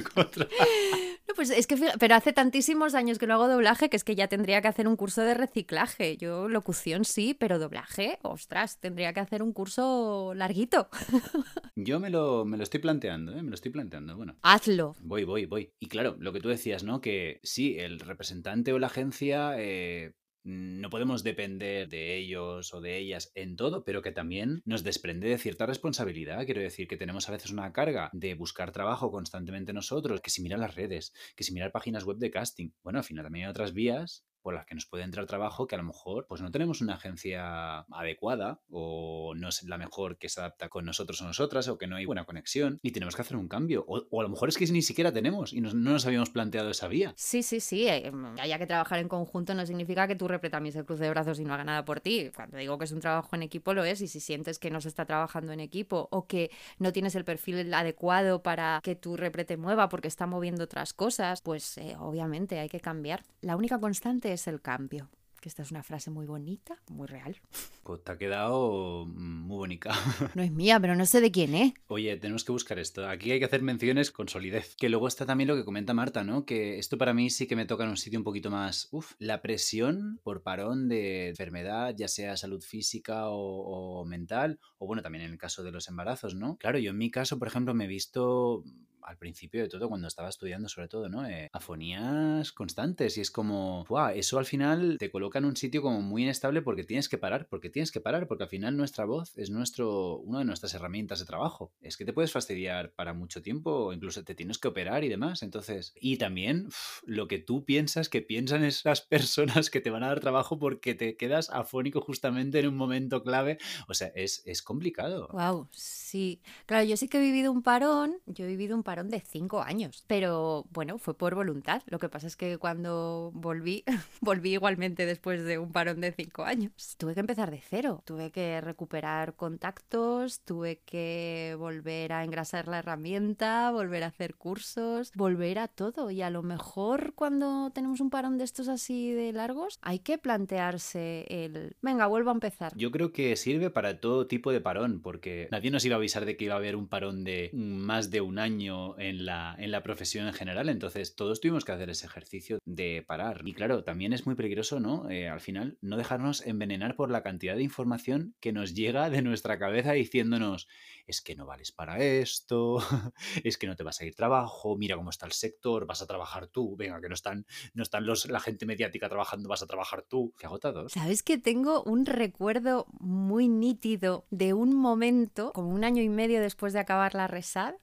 [1.35, 4.27] pues es que, pero hace tantísimos años que no hago doblaje que es que ya
[4.27, 6.17] tendría que hacer un curso de reciclaje.
[6.17, 10.89] Yo locución sí, pero doblaje, ostras, tendría que hacer un curso larguito.
[11.75, 13.43] Yo me lo, me lo estoy planteando, ¿eh?
[13.43, 14.15] me lo estoy planteando.
[14.15, 14.95] Bueno, hazlo.
[15.01, 15.73] Voy, voy, voy.
[15.79, 17.01] Y claro, lo que tú decías, ¿no?
[17.01, 20.13] Que sí, el representante o la agencia eh,
[20.47, 25.27] no podemos depender de ellos o de ellas en todo, pero que también nos desprende
[25.27, 26.45] de cierta responsabilidad.
[26.45, 30.41] Quiero decir que tenemos a veces una carga de buscar trabajo constantemente nosotros, que si
[30.41, 32.69] mirar las redes, que si mirar páginas web de casting.
[32.81, 35.75] Bueno, al final también hay otras vías por las que nos puede entrar trabajo que
[35.75, 40.29] a lo mejor pues no tenemos una agencia adecuada o no es la mejor que
[40.29, 43.23] se adapta con nosotros o nosotras o que no hay buena conexión y tenemos que
[43.23, 43.83] hacer un cambio.
[43.89, 46.87] O, a lo mejor es que ni siquiera tenemos y no nos habíamos planteado esa
[46.87, 47.13] vía.
[47.17, 47.89] Sí, sí, sí.
[47.89, 51.03] Eh, mm, haya que trabajar en conjunto no significa que tú repre también se cruce
[51.03, 52.31] de brazos y no haga nada por ti.
[52.33, 54.79] Cuando digo que es un trabajo en equipo lo es y si sientes que no
[54.79, 59.17] se está trabajando en equipo o que no tienes el perfil adecuado para que tu
[59.17, 63.25] repre te mueva porque está moviendo otras cosas, pues eh, obviamente hay que cambiar.
[63.41, 65.09] La única constante es el cambio.
[65.39, 67.39] Que esta es una frase muy bonita, muy real.
[67.83, 69.91] Pues te ha quedado muy bonita.
[70.35, 71.73] No es mía, pero no sé de quién es.
[71.87, 73.07] Oye, tenemos que buscar esto.
[73.07, 74.75] Aquí hay que hacer menciones con solidez.
[74.75, 76.43] Que luego está también lo que comenta Marta, ¿no?
[76.43, 78.87] Que esto para mí sí que me toca en un sitio un poquito más.
[78.91, 84.87] Uf, la presión por parón de enfermedad, ya sea salud física o, o mental, o
[84.87, 86.57] bueno, también en el caso de los embarazos, ¿no?
[86.57, 88.63] Claro, yo en mi caso, por ejemplo, me he visto
[89.07, 91.25] al principio de todo, cuando estaba estudiando sobre todo, ¿no?
[91.25, 94.11] Eh, afonías constantes y es como, ¡buah!
[94.13, 97.47] Eso al final te coloca en un sitio como muy inestable porque tienes que parar,
[97.49, 101.19] porque tienes que parar, porque al final nuestra voz es nuestro, una de nuestras herramientas
[101.19, 101.71] de trabajo.
[101.81, 105.41] Es que te puedes fastidiar para mucho tiempo incluso te tienes que operar y demás.
[105.41, 106.67] Entonces, y también
[107.05, 110.95] lo que tú piensas que piensan esas personas que te van a dar trabajo porque
[110.95, 113.57] te quedas afónico justamente en un momento clave.
[113.87, 115.29] O sea, es, es complicado.
[115.31, 116.41] Wow, sí.
[116.65, 119.61] Claro, yo sí que he vivido un parón, yo he vivido un parón de cinco
[119.61, 121.81] años, pero bueno, fue por voluntad.
[121.85, 123.83] Lo que pasa es que cuando volví,
[124.21, 126.95] volví igualmente después de un parón de cinco años.
[126.97, 132.79] Tuve que empezar de cero, tuve que recuperar contactos, tuve que volver a engrasar la
[132.79, 136.11] herramienta, volver a hacer cursos, volver a todo.
[136.11, 140.17] Y a lo mejor cuando tenemos un parón de estos así de largos, hay que
[140.17, 142.73] plantearse el, venga, vuelvo a empezar.
[142.75, 146.25] Yo creo que sirve para todo tipo de parón, porque nadie nos iba a avisar
[146.25, 149.71] de que iba a haber un parón de más de un año en la, en
[149.71, 153.41] la profesión en general, entonces todos tuvimos que hacer ese ejercicio de parar.
[153.45, 155.09] Y claro, también es muy peligroso, ¿no?
[155.09, 159.21] Eh, al final, no dejarnos envenenar por la cantidad de información que nos llega de
[159.21, 160.67] nuestra cabeza diciéndonos,
[161.05, 162.79] es que no vales para esto,
[163.43, 166.07] es que no te vas a ir trabajo, mira cómo está el sector, vas a
[166.07, 169.67] trabajar tú, venga, que no están, no están los, la gente mediática trabajando, vas a
[169.67, 170.33] trabajar tú.
[170.37, 170.91] Qué agotados.
[170.91, 176.41] ¿Sabes que tengo un recuerdo muy nítido de un momento, como un año y medio
[176.41, 177.75] después de acabar la resad?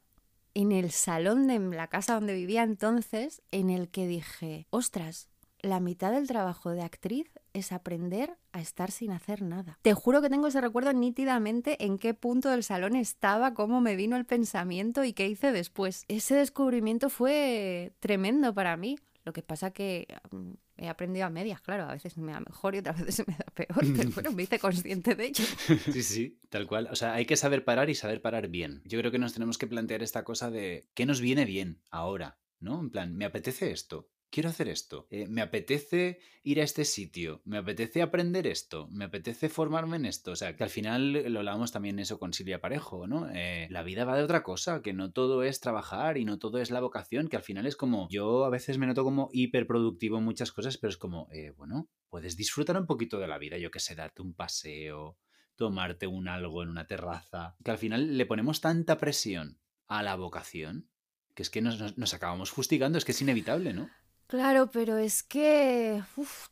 [0.54, 5.28] En el salón de la casa donde vivía entonces, en el que dije, ostras,
[5.64, 9.78] la mitad del trabajo de actriz es aprender a estar sin hacer nada.
[9.82, 13.96] Te juro que tengo ese recuerdo nítidamente en qué punto del salón estaba, cómo me
[13.96, 16.04] vino el pensamiento y qué hice después.
[16.08, 18.98] Ese descubrimiento fue tremendo para mí.
[19.24, 22.74] Lo que pasa que mm, he aprendido a medias, claro, a veces me da mejor
[22.74, 25.44] y otras veces me da peor, pero bueno, me hice consciente de ello.
[25.92, 26.88] Sí, sí, tal cual.
[26.90, 28.82] O sea, hay que saber parar y saber parar bien.
[28.84, 32.38] Yo creo que nos tenemos que plantear esta cosa de qué nos viene bien ahora,
[32.60, 32.80] ¿no?
[32.80, 34.08] En plan, ¿me apetece esto?
[34.34, 39.04] Quiero hacer esto, eh, me apetece ir a este sitio, me apetece aprender esto, me
[39.04, 40.32] apetece formarme en esto.
[40.32, 43.30] O sea, que al final lo hablamos también eso con Silvia Parejo, ¿no?
[43.32, 46.58] Eh, la vida va de otra cosa, que no todo es trabajar y no todo
[46.58, 50.18] es la vocación, que al final es como, yo a veces me noto como hiperproductivo
[50.18, 53.56] en muchas cosas, pero es como, eh, bueno, puedes disfrutar un poquito de la vida,
[53.58, 55.16] yo que sé, darte un paseo,
[55.54, 60.16] tomarte un algo en una terraza, que al final le ponemos tanta presión a la
[60.16, 60.90] vocación
[61.34, 63.90] que es que nos, nos acabamos fustigando, es que es inevitable, ¿no?
[64.26, 66.02] Claro, pero es que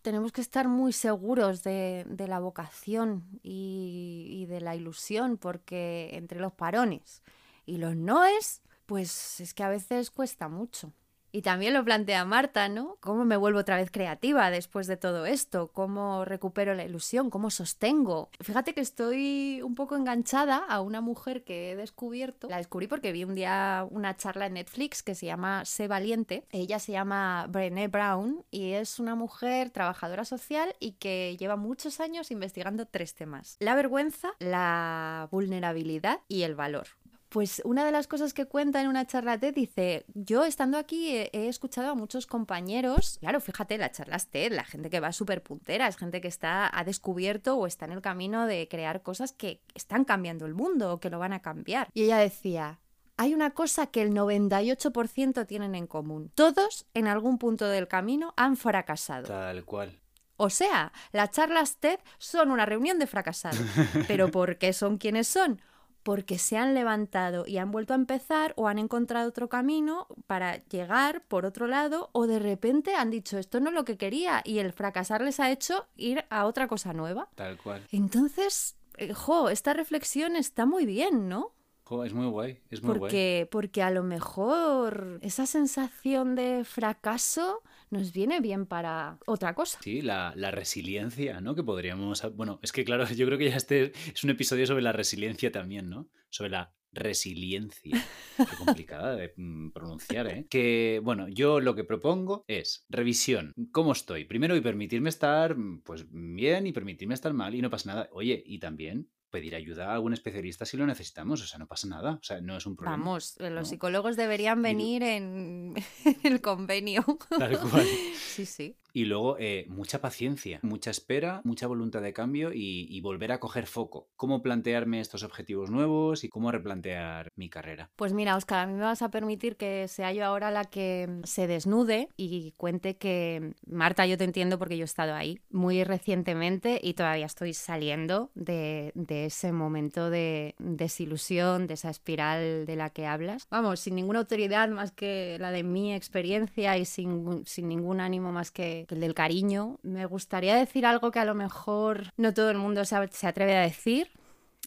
[0.02, 6.38] tenemos que estar muy seguros de, la vocación y, y, de la ilusión, porque entre
[6.38, 7.22] los parones
[7.64, 10.92] y los noes, pues es que a veces cuesta mucho.
[11.32, 12.98] Y también lo plantea Marta, ¿no?
[13.00, 15.68] ¿Cómo me vuelvo otra vez creativa después de todo esto?
[15.68, 17.30] ¿Cómo recupero la ilusión?
[17.30, 18.28] ¿Cómo sostengo?
[18.40, 22.48] Fíjate que estoy un poco enganchada a una mujer que he descubierto.
[22.48, 26.44] La descubrí porque vi un día una charla en Netflix que se llama Sé Valiente.
[26.50, 32.00] Ella se llama Brené Brown y es una mujer trabajadora social y que lleva muchos
[32.00, 33.56] años investigando tres temas.
[33.58, 36.88] La vergüenza, la vulnerabilidad y el valor.
[37.32, 41.16] Pues una de las cosas que cuenta en una charla TED dice, yo estando aquí
[41.16, 45.42] he, escuchado a muchos compañeros, claro, fíjate, las charlas TED, la gente que va súper
[45.42, 49.32] puntera, es gente que está, ha descubierto o está en el camino de crear cosas
[49.32, 51.88] que están cambiando el mundo o que lo van a cambiar.
[51.94, 52.80] Y ella decía,
[53.16, 56.30] hay una cosa que el 98% tienen en común.
[56.34, 59.28] Todos en algún punto del camino han fracasado.
[59.28, 59.98] Tal cual.
[60.36, 63.58] O sea, las charlas TED son una reunión de fracasados.
[64.06, 65.62] ¿Pero por qué son quienes son?
[66.02, 70.56] Porque se han levantado y han vuelto a empezar o han encontrado otro camino para
[70.66, 74.42] llegar por otro lado o de repente han dicho esto no es lo que quería
[74.44, 77.28] y el fracasar les ha hecho ir a otra cosa nueva.
[77.34, 77.86] Tal cual.
[77.92, 81.52] Entonces, eh, jo, esta reflexión está muy bien, ¿no?
[81.84, 83.48] Jo, es muy guay, es muy porque, guay.
[83.50, 87.62] Porque a lo mejor esa sensación de fracaso
[87.92, 89.78] nos viene bien para otra cosa.
[89.82, 91.54] Sí, la, resiliencia, ¿no?
[91.54, 92.22] Que podríamos...
[92.34, 95.52] Bueno, es que claro, yo creo que ya este es un episodio sobre la resiliencia
[95.52, 96.08] también, ¿no?
[96.30, 98.02] Sobre la resiliencia.
[98.36, 100.46] Qué complicada de mm, pronunciar, ¿eh?
[100.48, 103.52] Que, bueno, yo lo que propongo es revisión.
[103.72, 104.24] ¿Cómo estoy?
[104.24, 108.08] Primero, y permitirme estar, pues, bien y permitirme estar mal y no pasa nada.
[108.12, 111.88] Oye, y también pedir ayuda a algún especialista si lo necesitamos, o sea, no pasa
[111.88, 112.98] nada, o sea, no es un problema.
[112.98, 115.74] Vamos, eh, los psicólogos deberían venir en,
[116.22, 117.04] el convenio.
[117.36, 117.86] Tal cual.
[118.14, 118.76] Sí, sí.
[118.92, 123.40] Y luego, eh, mucha paciencia, mucha espera, mucha voluntad de cambio y, y, volver a
[123.40, 124.08] coger foco.
[124.16, 127.90] ¿Cómo plantearme estos objetivos nuevos y cómo replantear mi carrera?
[127.96, 131.08] Pues mira, Oscar, a mí me vas a permitir que sea yo ahora la que
[131.24, 135.84] se desnude y cuente que, Marta, yo te entiendo porque yo he estado ahí muy
[135.84, 142.76] recientemente y todavía estoy saliendo de, de ese momento de desilusión, de esa espiral de
[142.76, 143.46] la que hablas.
[143.50, 148.32] Vamos, sin ninguna autoridad más que la de mi experiencia y sin, sin ningún ánimo
[148.32, 152.50] más que, el del cariño, me gustaría decir algo que a lo mejor no todo
[152.50, 154.10] el mundo se, atreve a decir.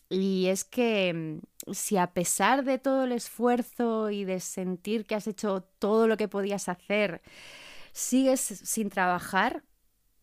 [0.10, 5.16] Y es que mm, si a pesar de todo el esfuerzo y de sentir que
[5.16, 7.22] has hecho todo lo que podías hacer,
[7.92, 9.64] sigues sin trabajar,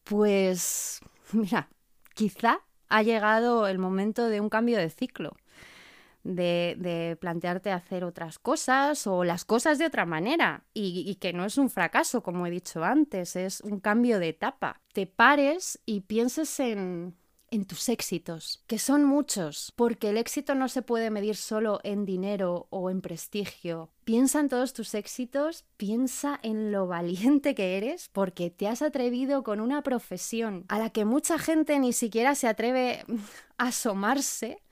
[0.05, 1.01] pues
[1.32, 1.68] mira,
[2.14, 5.36] quizá ha llegado el momento de un cambio de ciclo
[6.24, 11.44] de, plantearte hacer otras cosas o las cosas de otra manera y, y, que no
[11.44, 14.80] es un fracaso, como he dicho antes, es un cambio de etapa.
[14.92, 17.14] Te pares y pienses en,
[17.52, 22.06] en tus éxitos, que son muchos, porque el éxito no se puede medir solo en
[22.06, 23.90] dinero o en prestigio.
[24.04, 29.42] Piensa en todos tus éxitos, piensa en lo valiente que eres, porque te has atrevido
[29.42, 33.04] con una profesión a la que mucha gente ni siquiera se atreve
[33.58, 34.62] a asomarse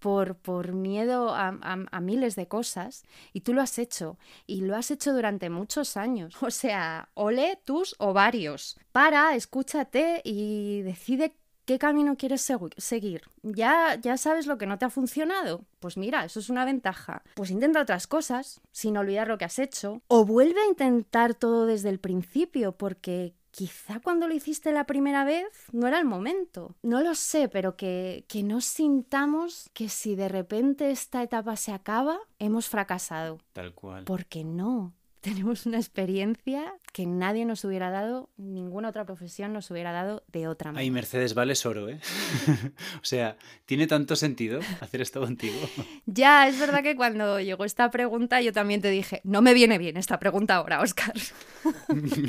[0.00, 4.74] por, por miedo a, a, miles de cosas y tú lo has hecho y lo
[4.76, 6.36] has hecho durante muchos años.
[6.50, 8.76] O sea, ole tus ovarios.
[8.90, 13.22] Para, escúchate y decide qué camino quieres seguir.
[13.42, 15.64] ¿Ya, ya sabes lo que no te ha funcionado.
[15.78, 17.22] Pues mira, eso es una ventaja.
[17.34, 20.02] Pues intenta otras cosas, sin olvidar lo que has hecho.
[20.08, 25.24] O vuelve a intentar todo desde el principio, porque quizá cuando lo hiciste la primera
[25.24, 26.76] vez no era el momento.
[26.82, 31.72] No lo sé, pero que, que no sintamos que si de repente esta etapa se
[31.72, 33.38] acaba, hemos fracasado.
[33.52, 34.04] Tal cual.
[34.04, 34.94] Porque no.
[35.30, 40.48] Tenemos una experiencia que nadie nos hubiera dado, ninguna otra profesión nos hubiera dado de
[40.48, 40.80] otra manera.
[40.80, 42.00] Ay, Mercedes, vale oro, ¿eh?
[42.96, 45.58] o sea, tiene tanto sentido hacer esto contigo.
[46.06, 49.76] ya, es verdad que cuando llegó esta pregunta yo también te dije, no me viene
[49.76, 51.14] bien esta pregunta ahora, Oscar.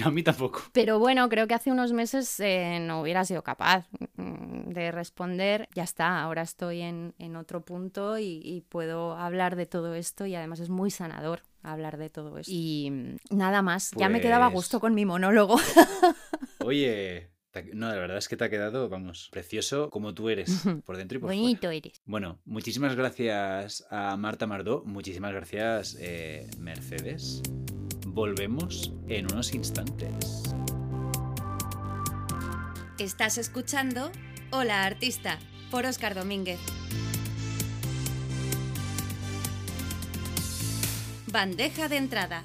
[0.04, 0.64] A mí tampoco.
[0.74, 3.88] Pero bueno, creo que hace unos meses eh, no hubiera sido capaz
[4.18, 5.70] mm, de responder.
[5.74, 10.26] Ya está, ahora estoy en, en otro punto y, y puedo hablar de todo esto
[10.26, 12.49] y además es muy sanador hablar de todo eso.
[12.51, 15.57] Y mm, nada más, ya me quedaba gusto con mi monólogo.
[16.59, 17.32] Oye,
[17.74, 21.18] no, la verdad es que te ha quedado, vamos, precioso como tú eres, por dentro
[21.18, 22.01] y por Bonito eres.
[22.05, 27.41] Bueno, muchísimas gracias a Marta Mardó, muchísimas gracias eh, Mercedes.
[28.07, 30.55] Volvemos en unos instantes.
[32.97, 34.12] Estás escuchando
[34.51, 35.39] Hola Artista
[35.72, 36.59] por Oscar Domínguez.
[41.32, 42.43] Bandeja de entrada.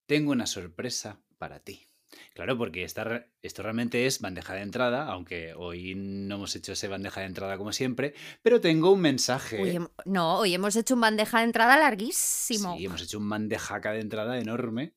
[0.05, 1.87] Tengo una sorpresa para ti.
[2.33, 6.87] Claro, porque esta, esto realmente es bandeja de entrada, aunque hoy no hemos hecho ese
[6.87, 9.79] bandeja de entrada como siempre, pero tengo un mensaje.
[10.05, 12.77] no, hoy hemos hecho un bandeja de entrada larguísimo.
[12.77, 14.93] Sí, hemos hecho un bandejaca de entrada enorme,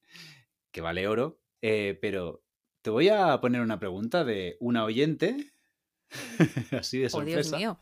[0.72, 2.44] que vale oro, eh, pero
[2.82, 5.53] te voy a poner una pregunta de una oyente
[6.78, 7.38] Así de sorpresa.
[7.38, 7.80] Oh, Dios mío.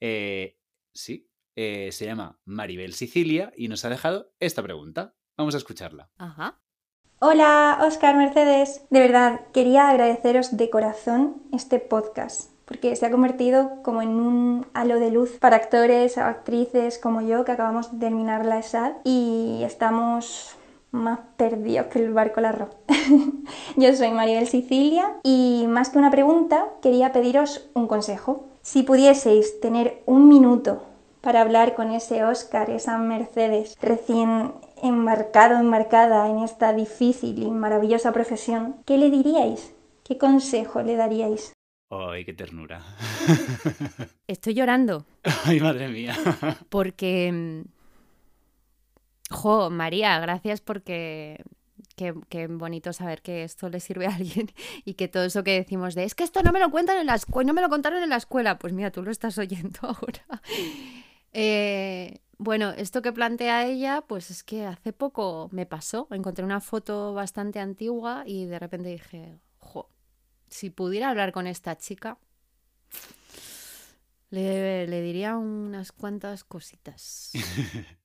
[0.00, 0.58] Eh,
[0.94, 5.16] sí, eh, se llama Maribel Sicilia y nos ha dejado esta pregunta.
[5.36, 6.10] Vamos a escucharla.
[6.18, 6.60] Ajá.
[7.20, 8.82] Hola, Oscar Mercedes.
[8.90, 14.66] De verdad, quería agradeceros de corazón este podcast, porque se ha convertido como en un
[14.72, 19.62] halo de luz para actores, actrices como yo, que acabamos de terminar la ESAD y
[19.64, 20.57] estamos
[20.90, 22.70] más perdido que el barco la arroz.
[23.76, 28.46] Yo soy Maribel Sicilia y más que una pregunta quería pediros un consejo.
[28.62, 30.82] Si pudieseis tener un minuto
[31.20, 38.12] para hablar con ese Oscar, esa Mercedes recién embarcado, embarcada en esta difícil y maravillosa
[38.12, 39.74] profesión, ¿qué le diríais?
[40.04, 41.52] ¿Qué consejo le daríais?
[41.90, 42.82] ¡Ay, qué ternura!
[44.26, 45.06] Estoy llorando.
[45.44, 46.14] ¡Ay, madre mía!
[46.68, 47.64] Porque...
[49.30, 51.42] Jo, María, gracias porque...
[51.96, 54.52] Qué, qué bonito saber que esto le sirve a alguien
[54.84, 57.06] y que todo eso que decimos de es que esto no me lo cuentan en
[57.06, 60.42] la no me lo contaron en la escuela, pues mira, tú lo estás oyendo ahora.
[61.32, 66.06] Eh, bueno, esto que plantea ella, pues es que hace poco me pasó.
[66.12, 69.90] Encontré una foto bastante antigua y de repente dije, jo,
[70.48, 72.18] si pudiera hablar con esta chica,
[74.30, 77.32] le, le diría unas cuantas cositas.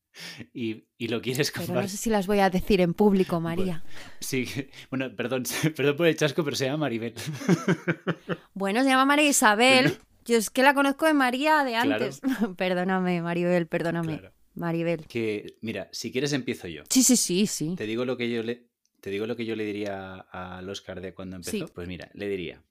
[0.54, 3.84] y, y lo quieres Pero no sé si las voy a decir en público, María.
[4.20, 4.46] Sí,
[4.90, 5.44] bueno, perdón,
[5.76, 7.14] perdón por el chasco, pero se llama Maribel.
[8.54, 9.98] Bueno, se llama María Isabel.
[10.26, 12.06] Yo es que la conozco de María de Claro.
[12.06, 12.22] antes.
[12.56, 14.20] perdóname, Maribel, perdóname.
[14.20, 14.34] Claro.
[14.56, 15.06] Maribel.
[15.08, 16.84] Que, mira, si quieres empiezo yo.
[16.90, 17.76] Sí, sí, sí, sí.
[17.76, 18.68] Te digo lo que yo le,
[19.02, 21.66] te digo lo que yo le diría al Oscar de cuando empezó.
[21.68, 21.74] Sí.
[21.74, 22.64] Pues mira, le diría,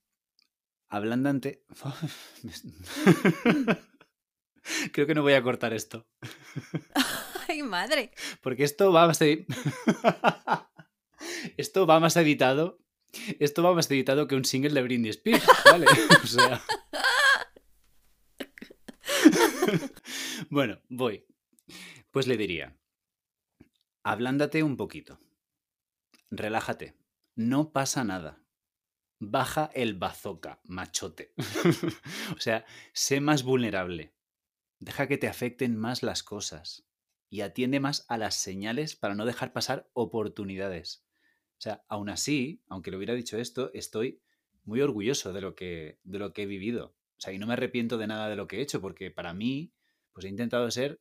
[0.88, 1.64] ablandante.
[4.93, 6.07] Creo que no voy a cortar esto.
[7.53, 8.11] Ay, madre.
[8.40, 9.20] Porque esto va más
[11.59, 12.78] Esto va más editado.
[13.40, 15.84] Esto va más editado que un single de Britney Spears, ¿vale?
[16.24, 16.62] O sea.
[20.48, 21.26] Bueno, voy.
[22.11, 22.78] Pues le diría.
[24.03, 25.20] Ablándate un poquito.
[26.30, 26.96] Relájate.
[27.34, 28.42] No pasa nada.
[29.18, 31.34] Baja el bazooka, machote.
[32.34, 34.14] o sea, sé más vulnerable.
[34.78, 36.86] Deja que te afecten más las cosas
[37.33, 41.03] y atiende más a las señales para no dejar pasar oportunidades.
[41.53, 44.20] O sea, aún así, aunque le hubiera dicho esto, estoy
[44.64, 46.89] muy orgulloso de lo que, de lo que he vivido.
[46.89, 49.33] O sea, y no me arrepiento de nada de lo que he hecho, porque para
[49.33, 49.72] mí,
[50.12, 51.01] pues he intentado ser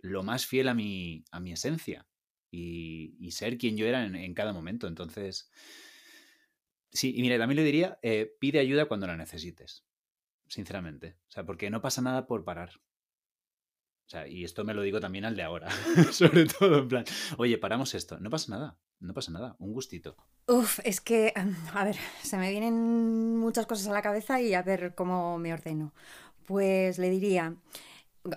[0.00, 2.06] lo más fiel a mi, a mi esencia
[2.50, 4.86] y, ser quien yo era en, en cada momento.
[4.86, 5.50] Entonces,
[6.90, 9.86] sí, y mira, también le diría, eh, pide ayuda cuando la necesites,
[10.48, 11.16] sinceramente.
[11.28, 12.72] O sea, porque no pasa nada por parar.
[14.06, 15.68] O sea, y esto me lo digo también al de ahora,
[16.12, 17.04] sobre todo en plan,
[17.38, 20.16] oye, paramos esto, no pasa nada, no pasa nada, un gustito.
[20.46, 21.34] Uf, es que,
[21.74, 25.52] a ver, se me vienen muchas cosas a la cabeza y a ver cómo me
[25.52, 25.92] ordeno.
[26.46, 27.56] Pues le diría,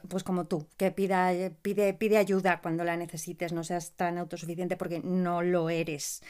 [0.08, 4.76] pues como tú, que pida, pide, pide ayuda cuando la necesites, no seas tan autosuficiente
[4.76, 6.24] porque no lo eres.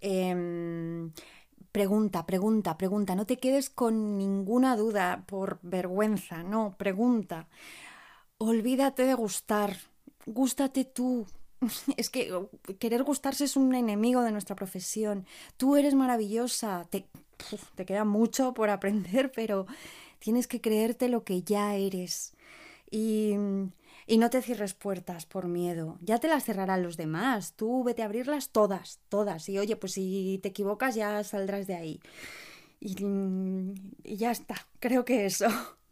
[0.00, 1.10] Em,
[1.72, 7.48] pregunta, pregunta, pregunta, no te quedes con ninguna duda por vergüenza, no, pregunta.
[8.46, 9.78] Olvídate de gustar,
[10.26, 11.26] gústate tú.
[11.96, 15.26] Es que uh, querer gustarse es un enemigo de nuestra profesión.
[15.56, 17.06] Tú eres maravillosa, te,
[17.74, 19.66] te queda mucho por aprender, pero
[20.18, 22.34] tienes que creerte lo que ya eres.
[22.90, 23.32] Y,
[24.06, 25.96] y no te cierres puertas por miedo.
[26.02, 27.54] Ya te las cerrarán los demás.
[27.56, 29.48] Tú vete a abrirlas todas, todas.
[29.48, 32.00] Y oye, pues si te equivocas ya saldrás de ahí.
[32.78, 32.94] Y,
[34.02, 34.56] y ya está.
[34.80, 35.46] Creo que eso.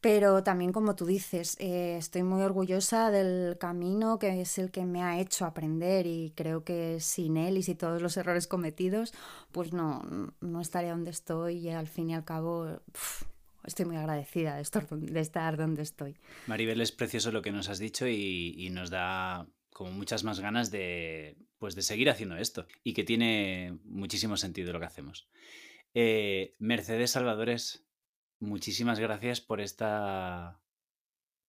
[0.00, 4.84] Pero también, como tú dices, eh, estoy muy orgullosa del camino que es el que
[4.84, 9.12] me ha hecho aprender y creo que sin él y sin todos los errores cometidos,
[9.52, 10.04] pues no,
[10.40, 12.80] no estaría donde estoy y al fin y al cabo
[13.64, 16.16] estoy muy agradecida de estar, de estar donde estoy.
[16.46, 20.40] Maribel, es precioso lo que nos has dicho y, y nos da como muchas más
[20.40, 25.28] ganas de, pues, de seguir haciendo esto y que tiene muchísimo sentido lo que hacemos.
[25.94, 27.85] Eh, Mercedes Salvadores,
[28.40, 30.60] muchísimas gracias por esta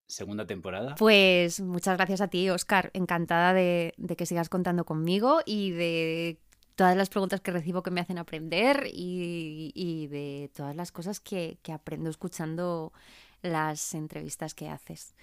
[0.07, 0.95] segunda temporada.
[0.95, 2.91] Pues muchas gracias a ti, Oscar.
[2.93, 6.39] Encantada de, que sigas contando conmigo y de
[6.75, 11.19] todas las preguntas que recibo que me hacen aprender y, y de todas las cosas
[11.19, 12.93] que, que aprendo escuchando
[13.41, 15.15] las entrevistas que haces.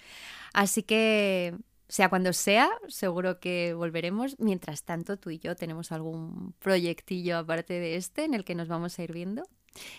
[0.53, 1.55] Así que,
[1.87, 4.37] sea cuando sea, seguro que volveremos.
[4.39, 8.67] Mientras tanto, tú y yo tenemos algún proyectillo aparte de este en el que nos
[8.67, 9.47] vamos a ir viendo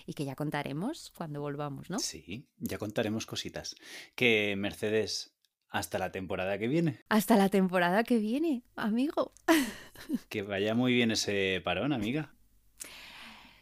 [0.07, 1.99] y que ya contaremos cuando volvamos, ¿no?
[1.99, 3.77] Sí, ya contaremos cositas.
[4.15, 5.35] Que Mercedes,
[5.69, 7.01] hasta la temporada que viene.
[7.09, 9.33] Hasta la temporada que viene, amigo.
[10.29, 12.35] Que vaya muy bien ese parón, amiga.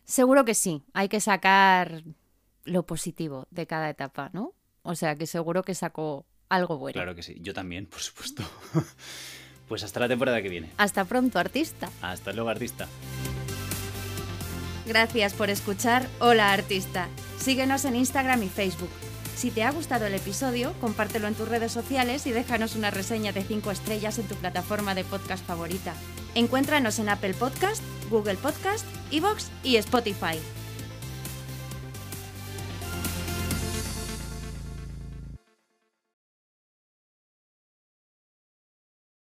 [0.04, 2.02] Seguro que sí, hay que sacar
[2.64, 4.54] lo positivo de cada etapa, ¿no?
[4.82, 6.94] O sea que seguro que sacó algo bueno.
[6.94, 8.42] Claro que sí, yo también, por supuesto.
[9.68, 10.70] Pues hasta la temporada que viene.
[10.76, 11.90] Hasta pronto, artista.
[12.02, 12.86] Hasta luego, artista.
[14.87, 17.09] Gracias por escuchar Hola Artista.
[17.39, 18.91] Síguenos en Instagram y Facebook.
[19.35, 23.32] Si te ha gustado el episodio, compártelo en tus redes sociales y déjanos una reseña
[23.32, 25.95] de 5 estrellas en tu plataforma de podcast favorita.
[26.35, 30.39] Encuéntranos en Apple Podcast, Google Podcast, Evox y Spotify.